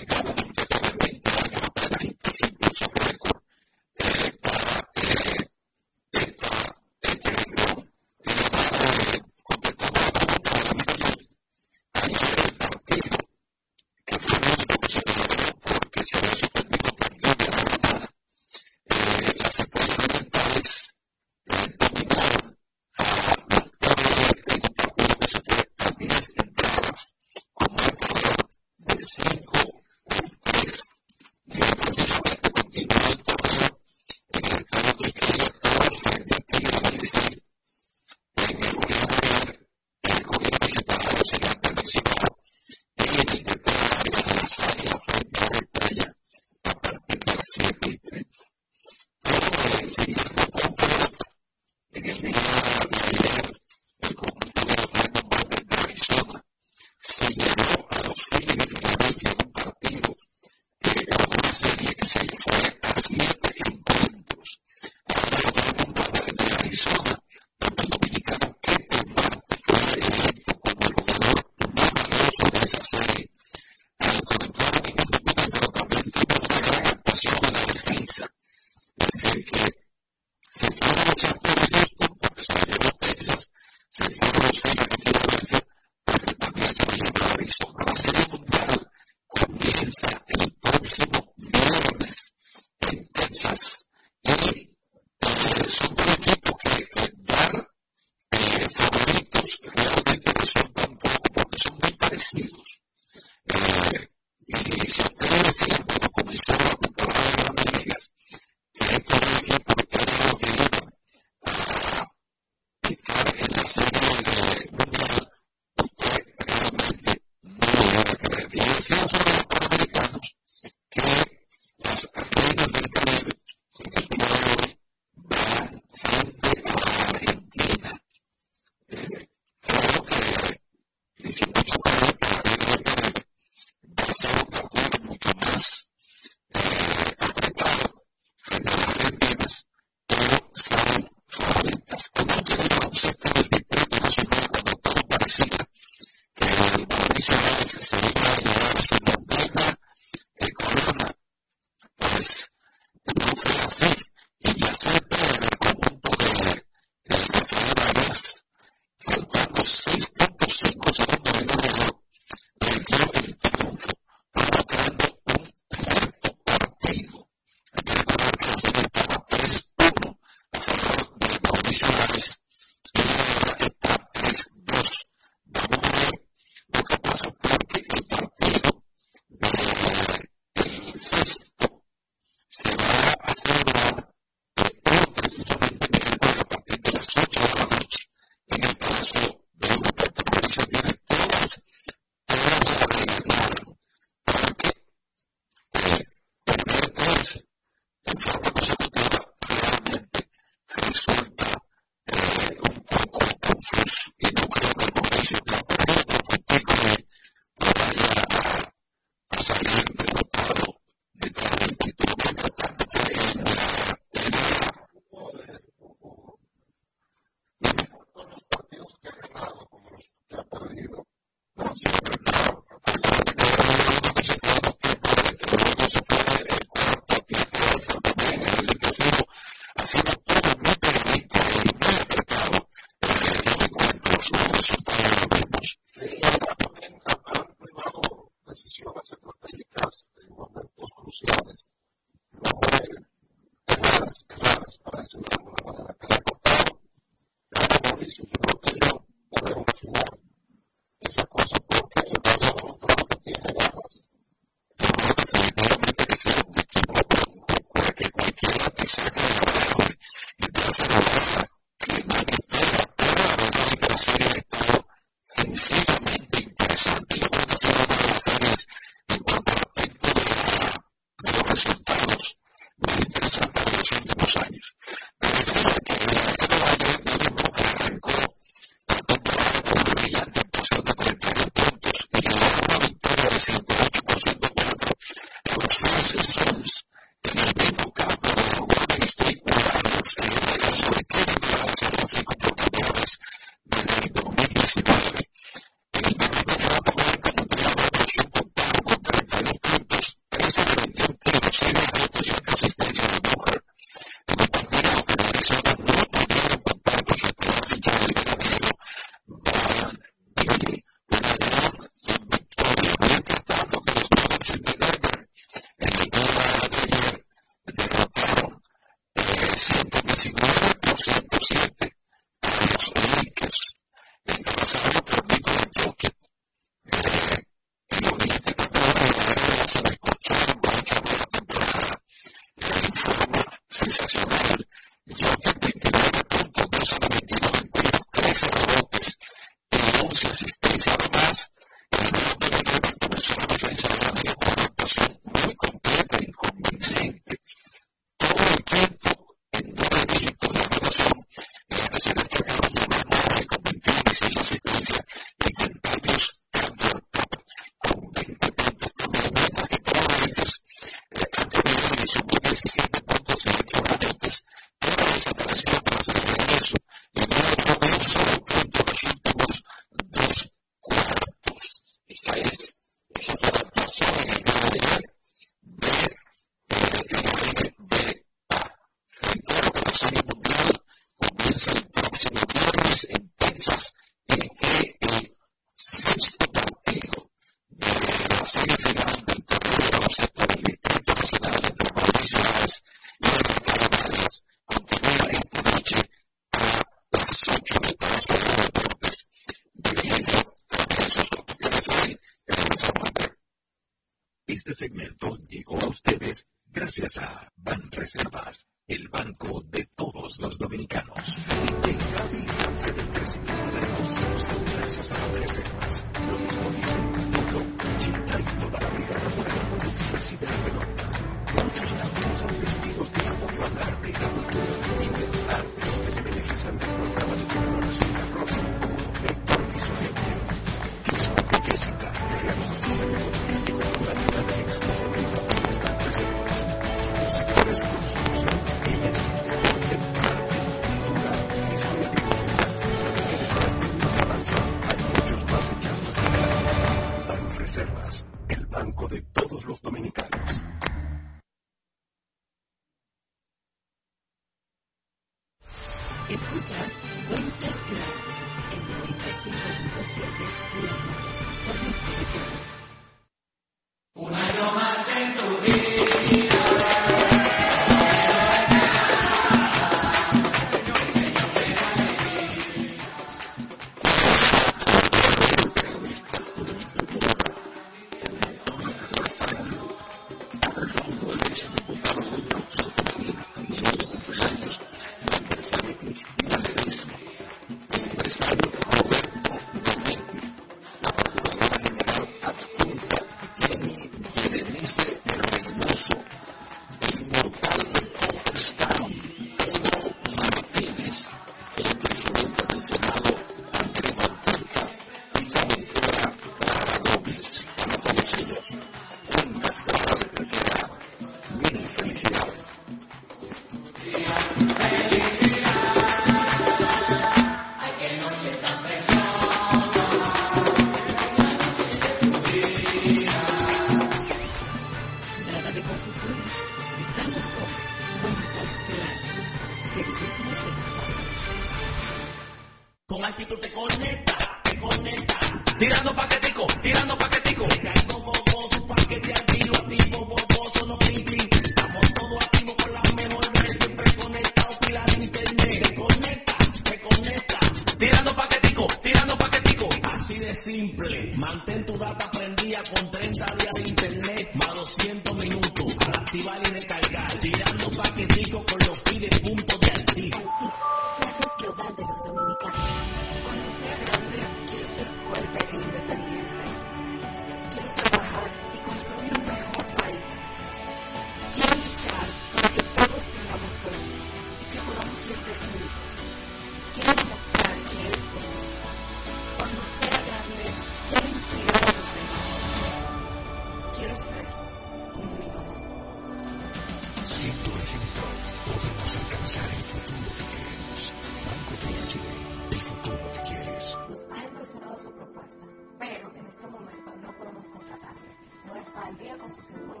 respuesta, 595.40 595.82
pero 595.98 596.30
en 596.34 596.46
este 596.46 596.66
momento 596.66 597.10
no 597.16 597.32
podemos 597.38 597.66
contratarle. 597.66 598.30
No 598.66 598.76
está 598.76 599.06
al 599.06 599.18
día 599.18 599.38
con 599.38 599.54
sus 599.54 599.64
seguros. 599.66 600.00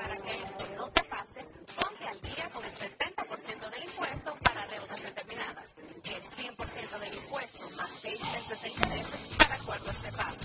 Para 0.00 0.16
que 0.16 0.34
esto 0.34 0.64
no 0.76 0.88
te 0.90 1.04
pase, 1.04 1.40
ponte 1.80 2.04
al 2.06 2.20
día 2.20 2.50
con 2.50 2.64
el 2.64 2.72
70% 2.72 3.70
del 3.70 3.84
impuesto 3.84 4.36
para 4.42 4.66
deudas 4.68 5.02
determinadas 5.02 5.74
y 6.04 6.12
el 6.12 6.22
100% 6.22 6.98
del 7.00 7.14
impuesto 7.14 7.70
más 7.76 7.90
6 7.90 8.20
meses 8.20 8.62
de 8.62 8.68
interés 8.68 9.36
para 9.38 9.58
cuerpos 9.58 10.02
de 10.02 10.12
pago. 10.12 10.36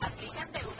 Aplican 0.00 0.52
deudas 0.52 0.79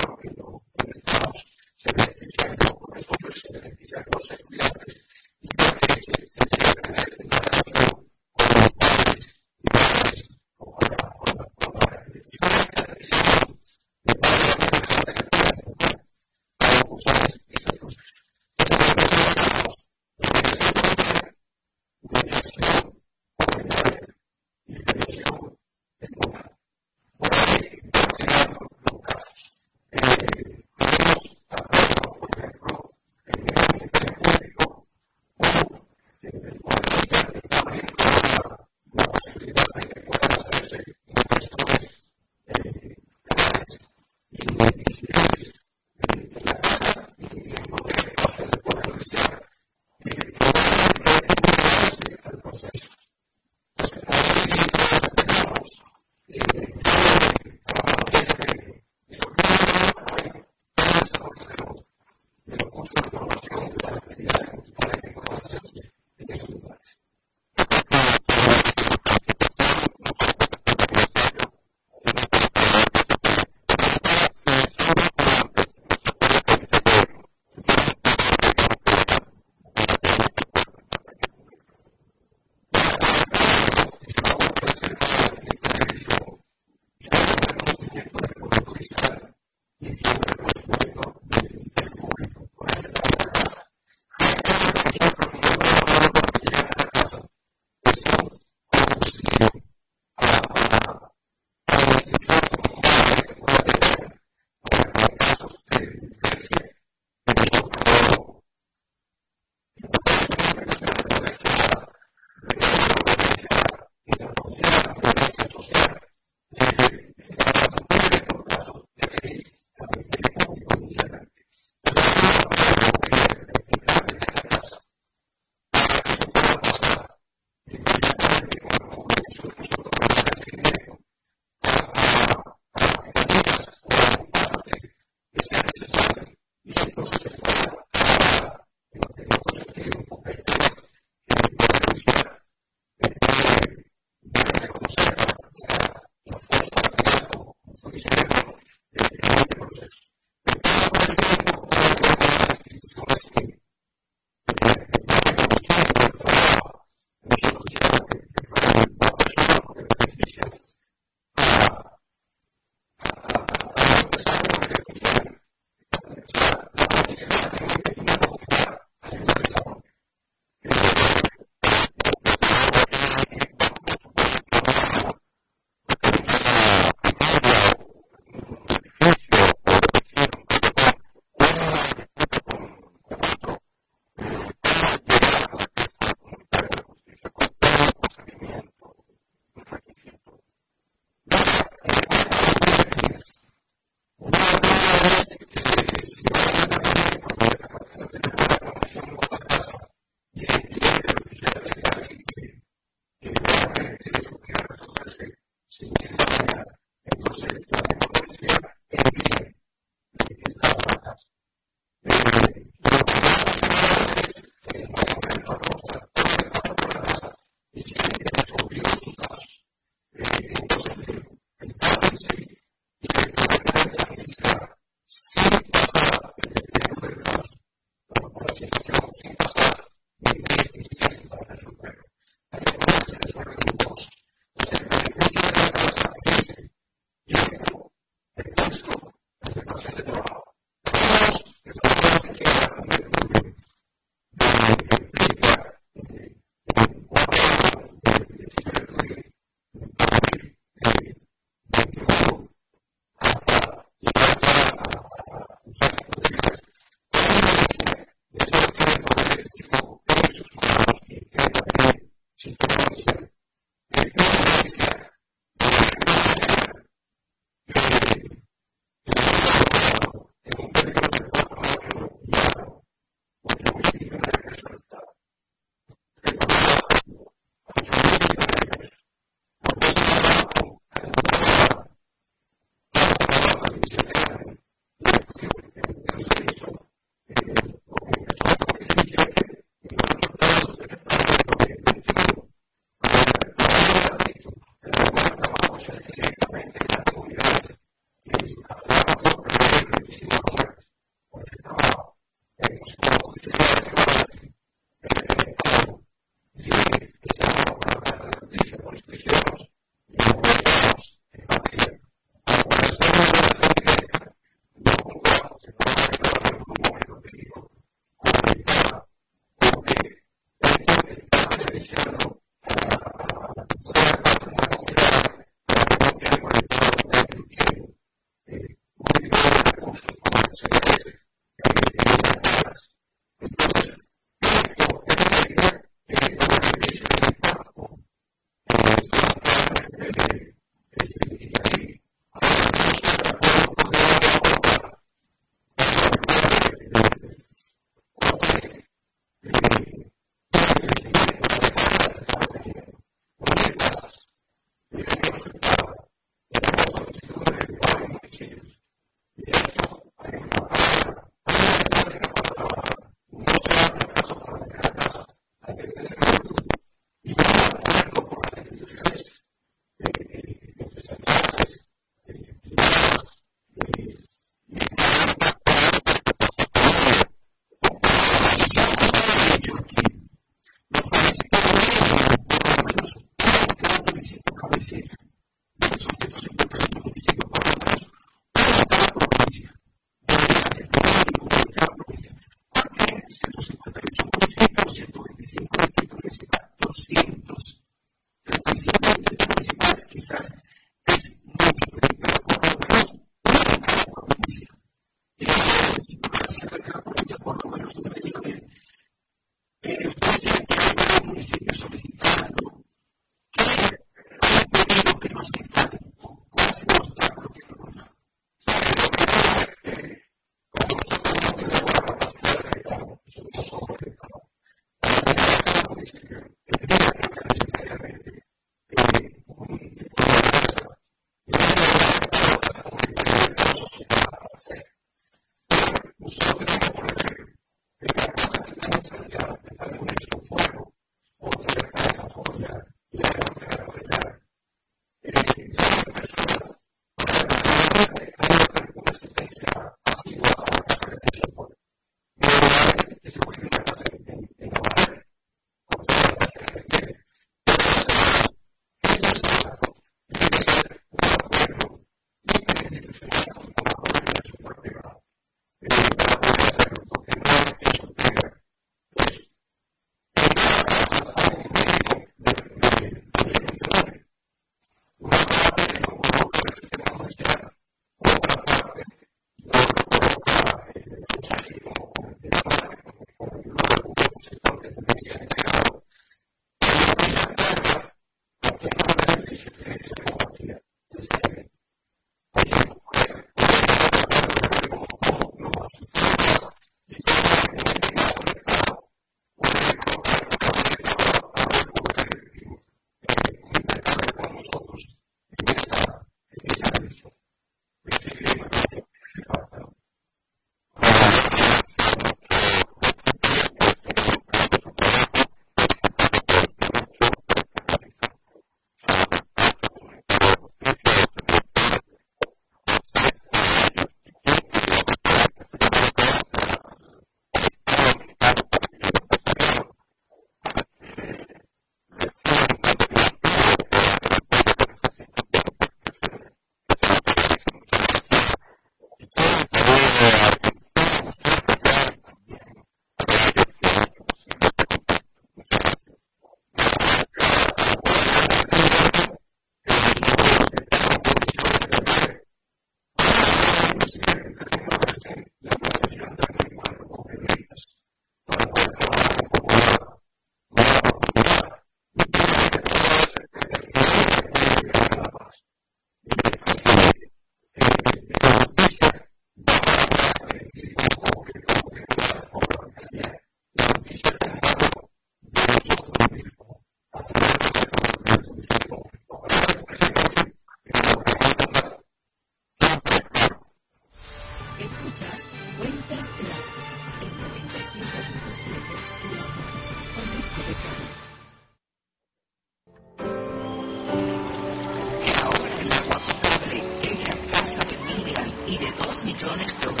Susana 599.51 600.00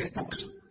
Thanks. 0.10 0.63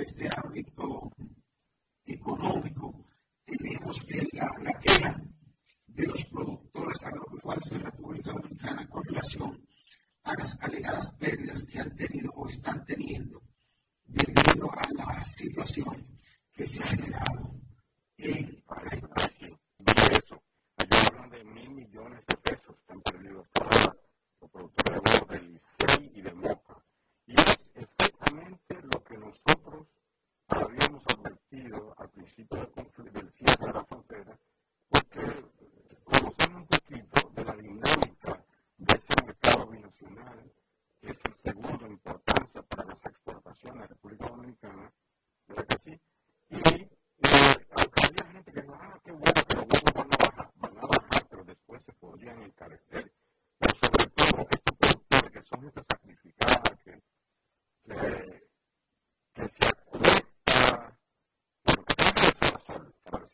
este 0.00 0.28
ámbito 0.42 1.10
económico, 2.04 2.94
tenemos 3.44 4.00
la, 4.32 4.50
la 4.62 4.72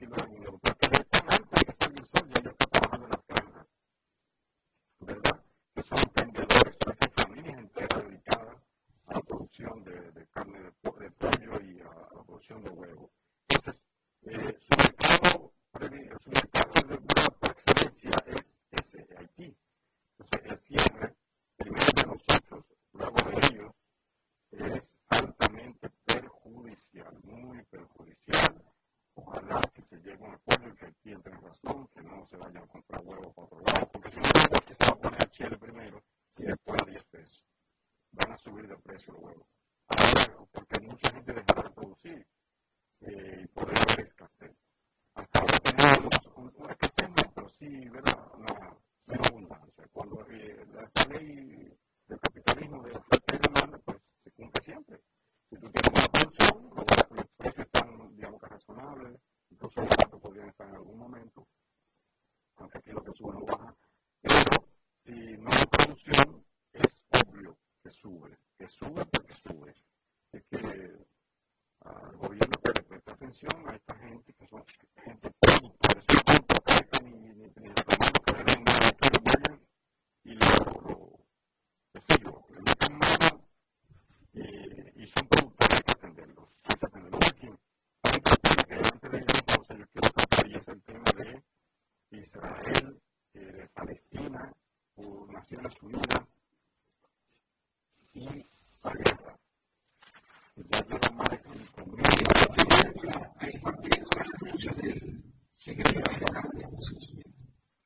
1990 0.06 0.45
transfer 38.96 39.12
to 39.12 39.26
Wayne 39.26 39.45
suba 68.76 69.04
porque 69.06 69.34
sube. 69.34 69.74
Es 70.32 70.44
que 70.50 70.58
ah, 71.80 72.08
al 72.10 72.16
gobierno 72.18 72.56
que 72.62 72.72
le 72.74 72.82
presta 72.82 73.12
atención 73.12 73.68
a 73.68 73.74
esta 73.74 73.94
gente 73.94 74.34
que 74.34 74.46
son 74.46 74.64
gente 75.02 75.30
tonta, 75.40 75.88
eso 75.98 76.22
no 76.28 76.46
toca 76.46 76.74
ni, 77.02 77.10
ni, 77.10 77.46
ni 77.56 77.68
los 77.68 77.84
romanos 77.88 78.20
que 78.26 78.32
ven 78.44 78.64
nada, 78.64 78.92
que 79.00 79.08
lo 79.14 79.20
vayan 79.24 79.66
y 80.24 80.34
lo, 80.34 80.48
lo 80.82 81.26
qué 81.92 82.54
le 82.54 82.60
meten 82.60 82.98
mano 82.98 83.48
y, 84.34 85.02
y 85.02 85.06
son 85.06 85.26
productores, 85.26 85.72
hay 85.72 85.82
que 85.82 85.92
atenderlos, 85.92 86.48
hay 86.64 86.76
que 86.76 86.86
atenderlos 86.86 87.28
aquí. 87.28 87.50
Hay 88.02 88.20
que 88.20 88.74
antes 88.74 89.10
de 89.10 89.18
ir 89.18 89.26
entonces 89.38 89.78
yo 89.78 89.86
quiero 89.86 90.48
y 90.48 90.54
es 90.54 90.68
el 90.68 90.82
tema 90.82 91.10
de 91.16 91.42
Israel, 92.10 93.02
eh, 93.34 93.68
Palestina, 93.72 94.52
o 94.96 95.26
Naciones 95.26 95.82
Unidas, 95.82 96.35
sí 104.56 105.74
de 105.74 105.84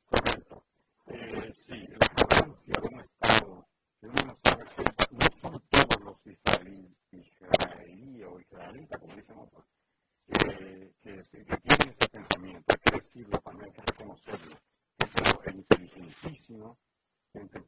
Correcto. 0.06 0.64
Eh, 1.06 1.52
sí, 1.54 1.86
la 1.88 2.26
presencia 2.26 2.74
de 2.80 2.88
un 2.88 3.00
Estado 3.00 3.68
que 4.00 4.06
uno 4.06 4.24
no 4.24 4.38
que 4.42 4.54
no 5.10 5.26
son 5.40 5.62
todos 5.68 6.04
los 6.04 6.26
israelíes, 6.26 6.92
israelíes 7.12 8.26
o 8.26 8.40
israelitas, 8.40 9.00
como 9.00 9.14
dicen 9.14 9.38
otros, 9.38 9.64
que, 10.26 10.38
que 11.02 11.56
tienen 11.58 11.88
ese 11.88 12.08
pensamiento. 12.08 12.64
Hay 12.68 12.80
que 12.84 12.96
decirlo 12.98 13.38
también, 13.40 13.66
hay 13.66 13.72
que 13.72 13.82
reconocerlo. 13.92 14.56
Es 15.44 15.54
inteligentísimo, 15.54 16.78
gente. 17.32 17.60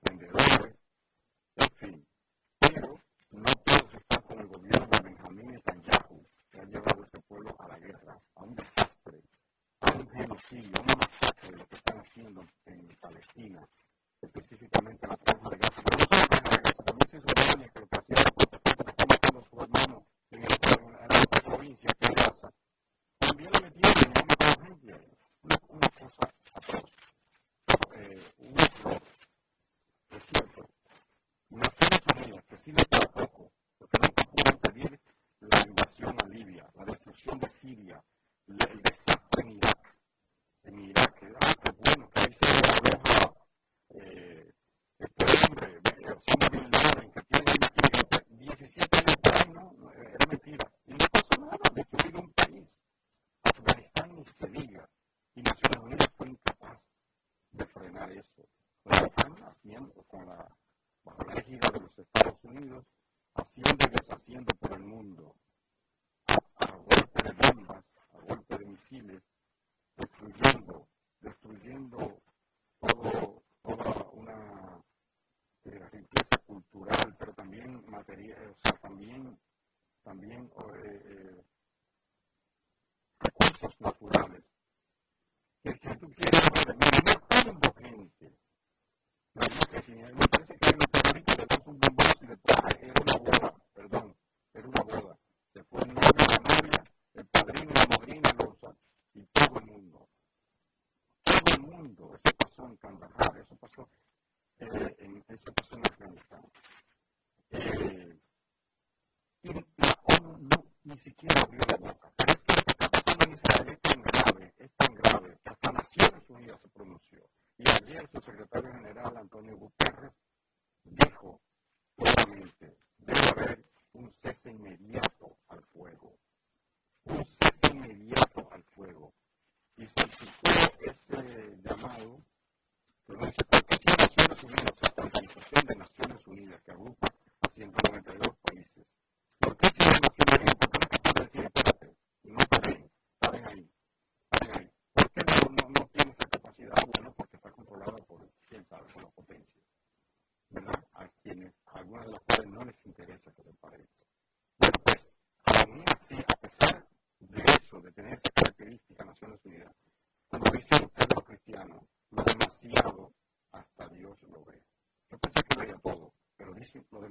específicamente 14.53 15.07
la 15.07 15.16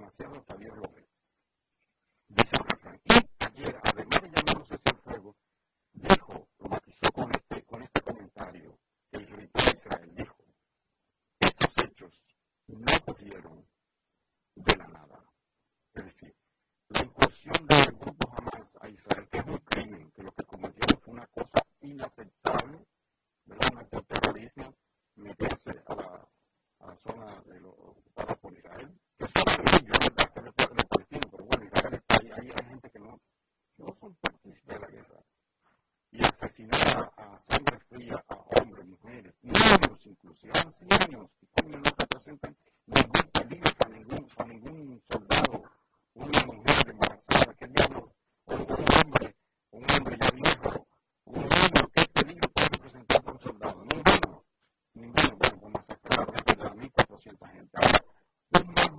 demasiado 0.01 0.35
hasta 0.35 0.57
Dios 0.57 0.73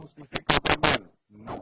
não 0.03 0.09
significa 0.09 0.55
o. 0.55 1.39
Não 1.45 1.62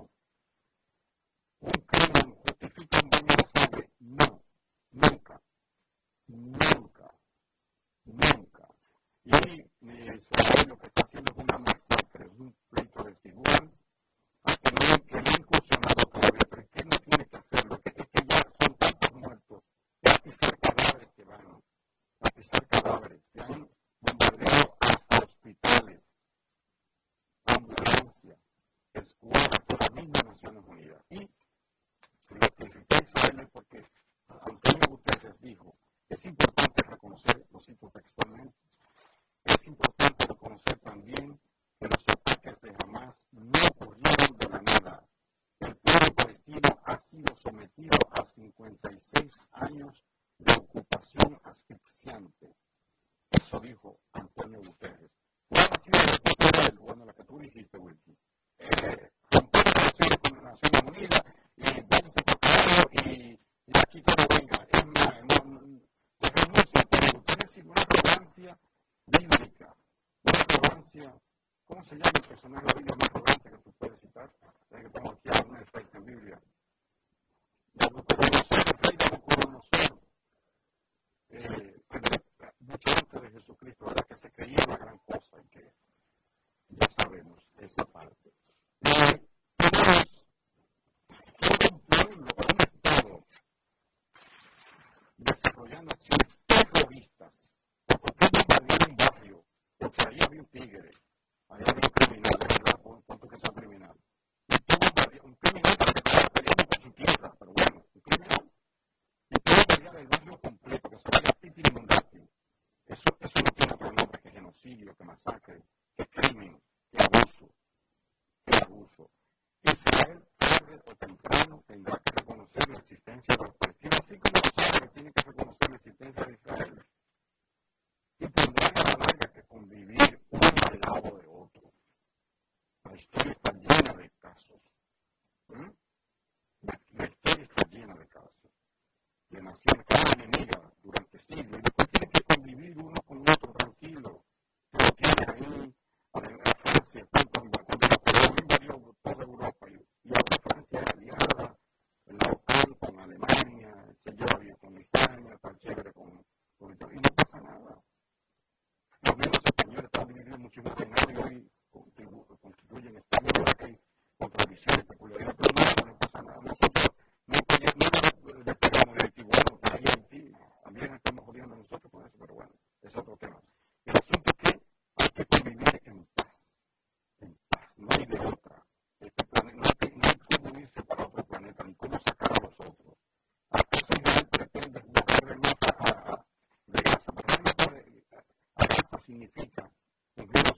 significa 189.11 189.69
cumplir 190.15 190.45
un 190.47 190.55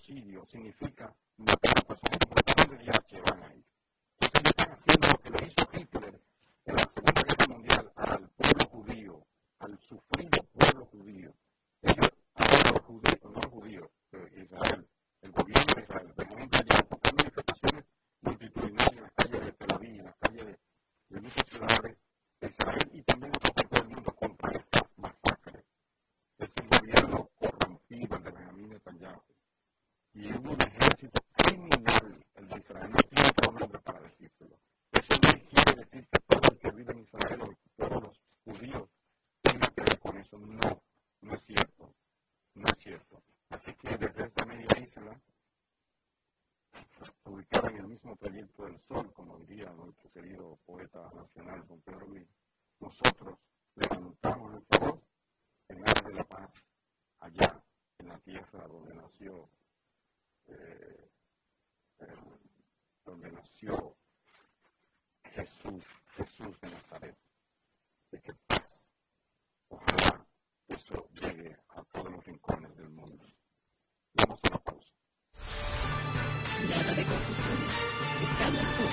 significa 0.46 1.14
matar 1.38 1.78
a 1.78 1.82
personas 1.82 2.41
no, 40.38 40.82
no 41.20 41.34
es 41.34 41.42
cierto, 41.42 41.94
no 42.54 42.66
es 42.66 42.78
cierto. 42.78 43.22
Así 43.50 43.74
que 43.74 43.96
desde 43.98 44.24
esta 44.24 44.46
media 44.46 44.66
isla, 44.78 45.20
pues, 46.98 47.12
ubicada 47.24 47.68
en 47.68 47.76
el 47.76 47.88
mismo 47.88 48.16
trayecto 48.16 48.64
del 48.64 48.78
sol, 48.78 49.12
como 49.12 49.38
diría 49.40 49.70
nuestro 49.72 50.10
querido 50.10 50.58
poeta 50.64 51.10
nacional 51.14 51.66
don 51.66 51.80
Pedro 51.82 52.06
Luis, 52.06 52.28
nosotros 52.80 53.38
levantamos 53.74 54.52
nuestra 54.52 54.78
voz 54.78 55.00
en 55.68 55.82
aras 55.82 56.04
de 56.04 56.14
la 56.14 56.24
paz, 56.24 56.52
allá 57.20 57.62
en 57.98 58.08
la 58.08 58.18
tierra 58.18 58.66
donde 58.66 58.94
nació, 58.94 59.48
eh, 60.46 61.10
eh, 62.00 62.06
donde 63.04 63.30
nació 63.32 63.96
Jesús, 65.24 65.84
Jesús 66.16 66.60
de 66.60 66.70
Nazaret. 66.70 67.16
De 68.10 68.20
que 68.20 68.34
paz 68.46 68.81
ojalá 69.72 70.26
eso 70.68 71.08
llegue 71.20 71.56
a 71.68 71.82
todos 71.84 72.10
los 72.12 72.24
rincones 72.24 72.76
del 72.76 72.90
mundo. 72.90 73.26
Vamos 74.14 74.40
a 74.44 74.50
la 74.50 74.58
pausa. 74.58 74.92
Nada 76.68 76.94
de 76.94 77.04
confusiones. 77.04 77.74
Estamos 78.22 78.72
con 78.72 78.86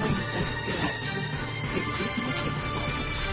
cuentas 0.00 0.50
claras. 0.64 1.14
Periodismo 1.72 2.32
sensato. 2.32 3.27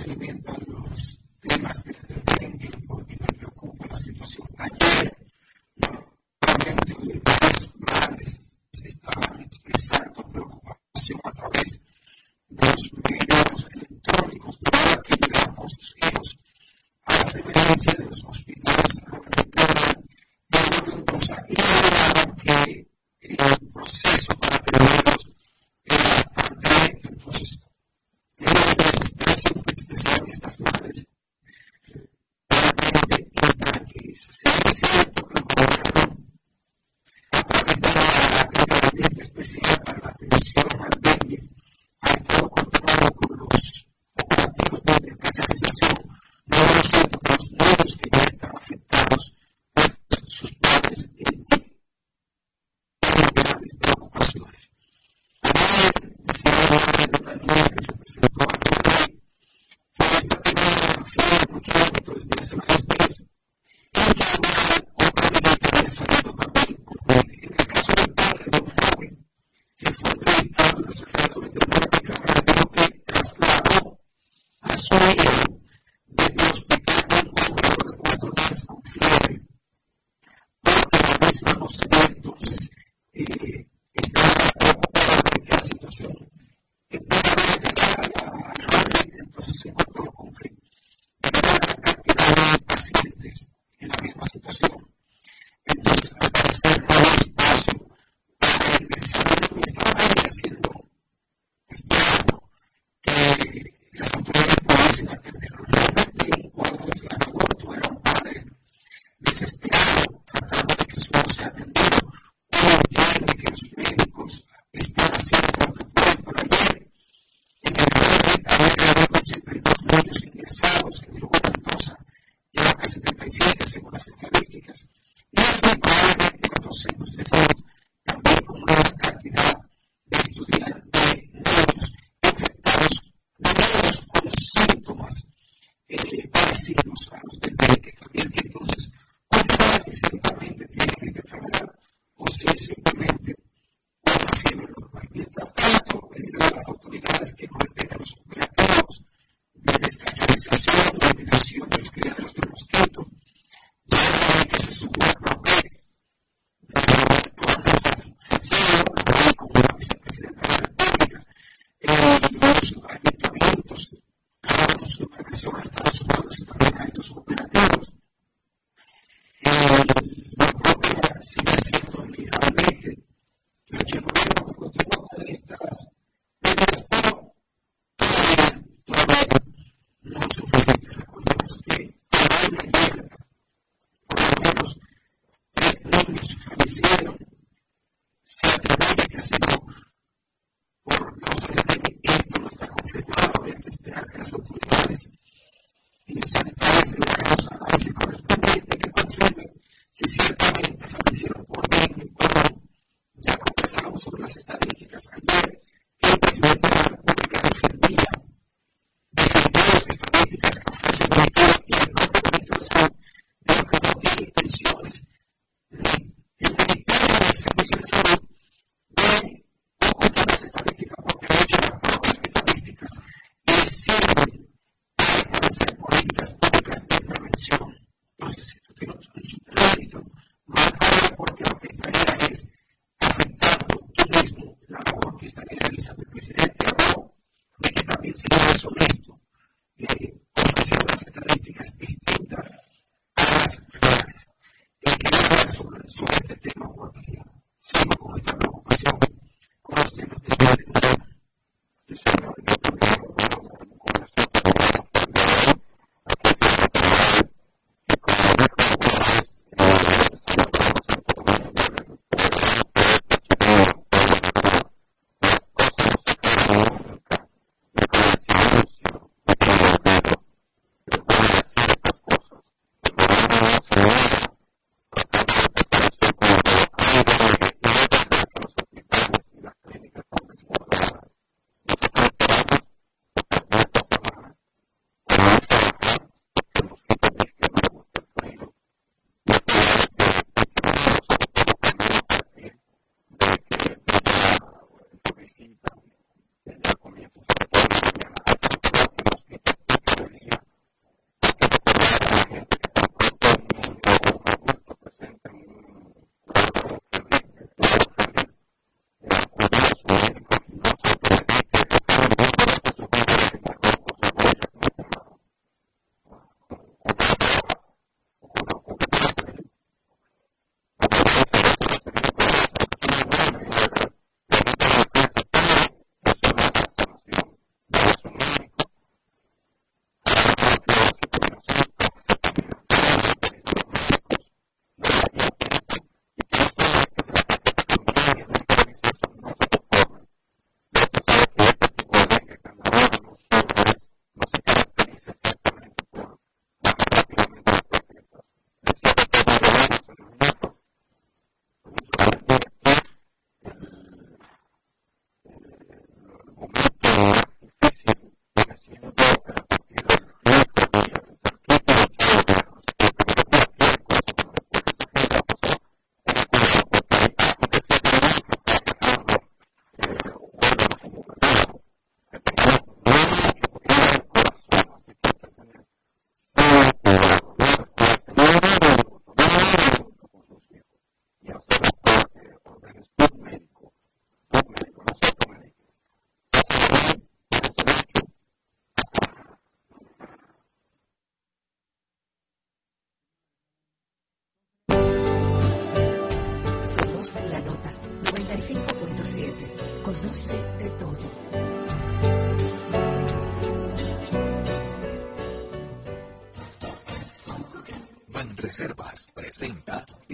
se 0.00 0.10
alimentan 0.10 0.56
los 0.66 1.20
temas 1.40 1.84
del 1.84 1.96
dengue 2.38 2.70
porque 2.86 3.16
me 3.20 3.26
preocupa 3.36 3.86
la 3.86 3.98
situación. 3.98 4.48
Ayer 4.56 5.09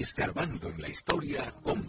escarbando 0.01 0.69
en 0.69 0.83
la 0.83 0.89
historia 0.89 1.55
con 1.63 1.86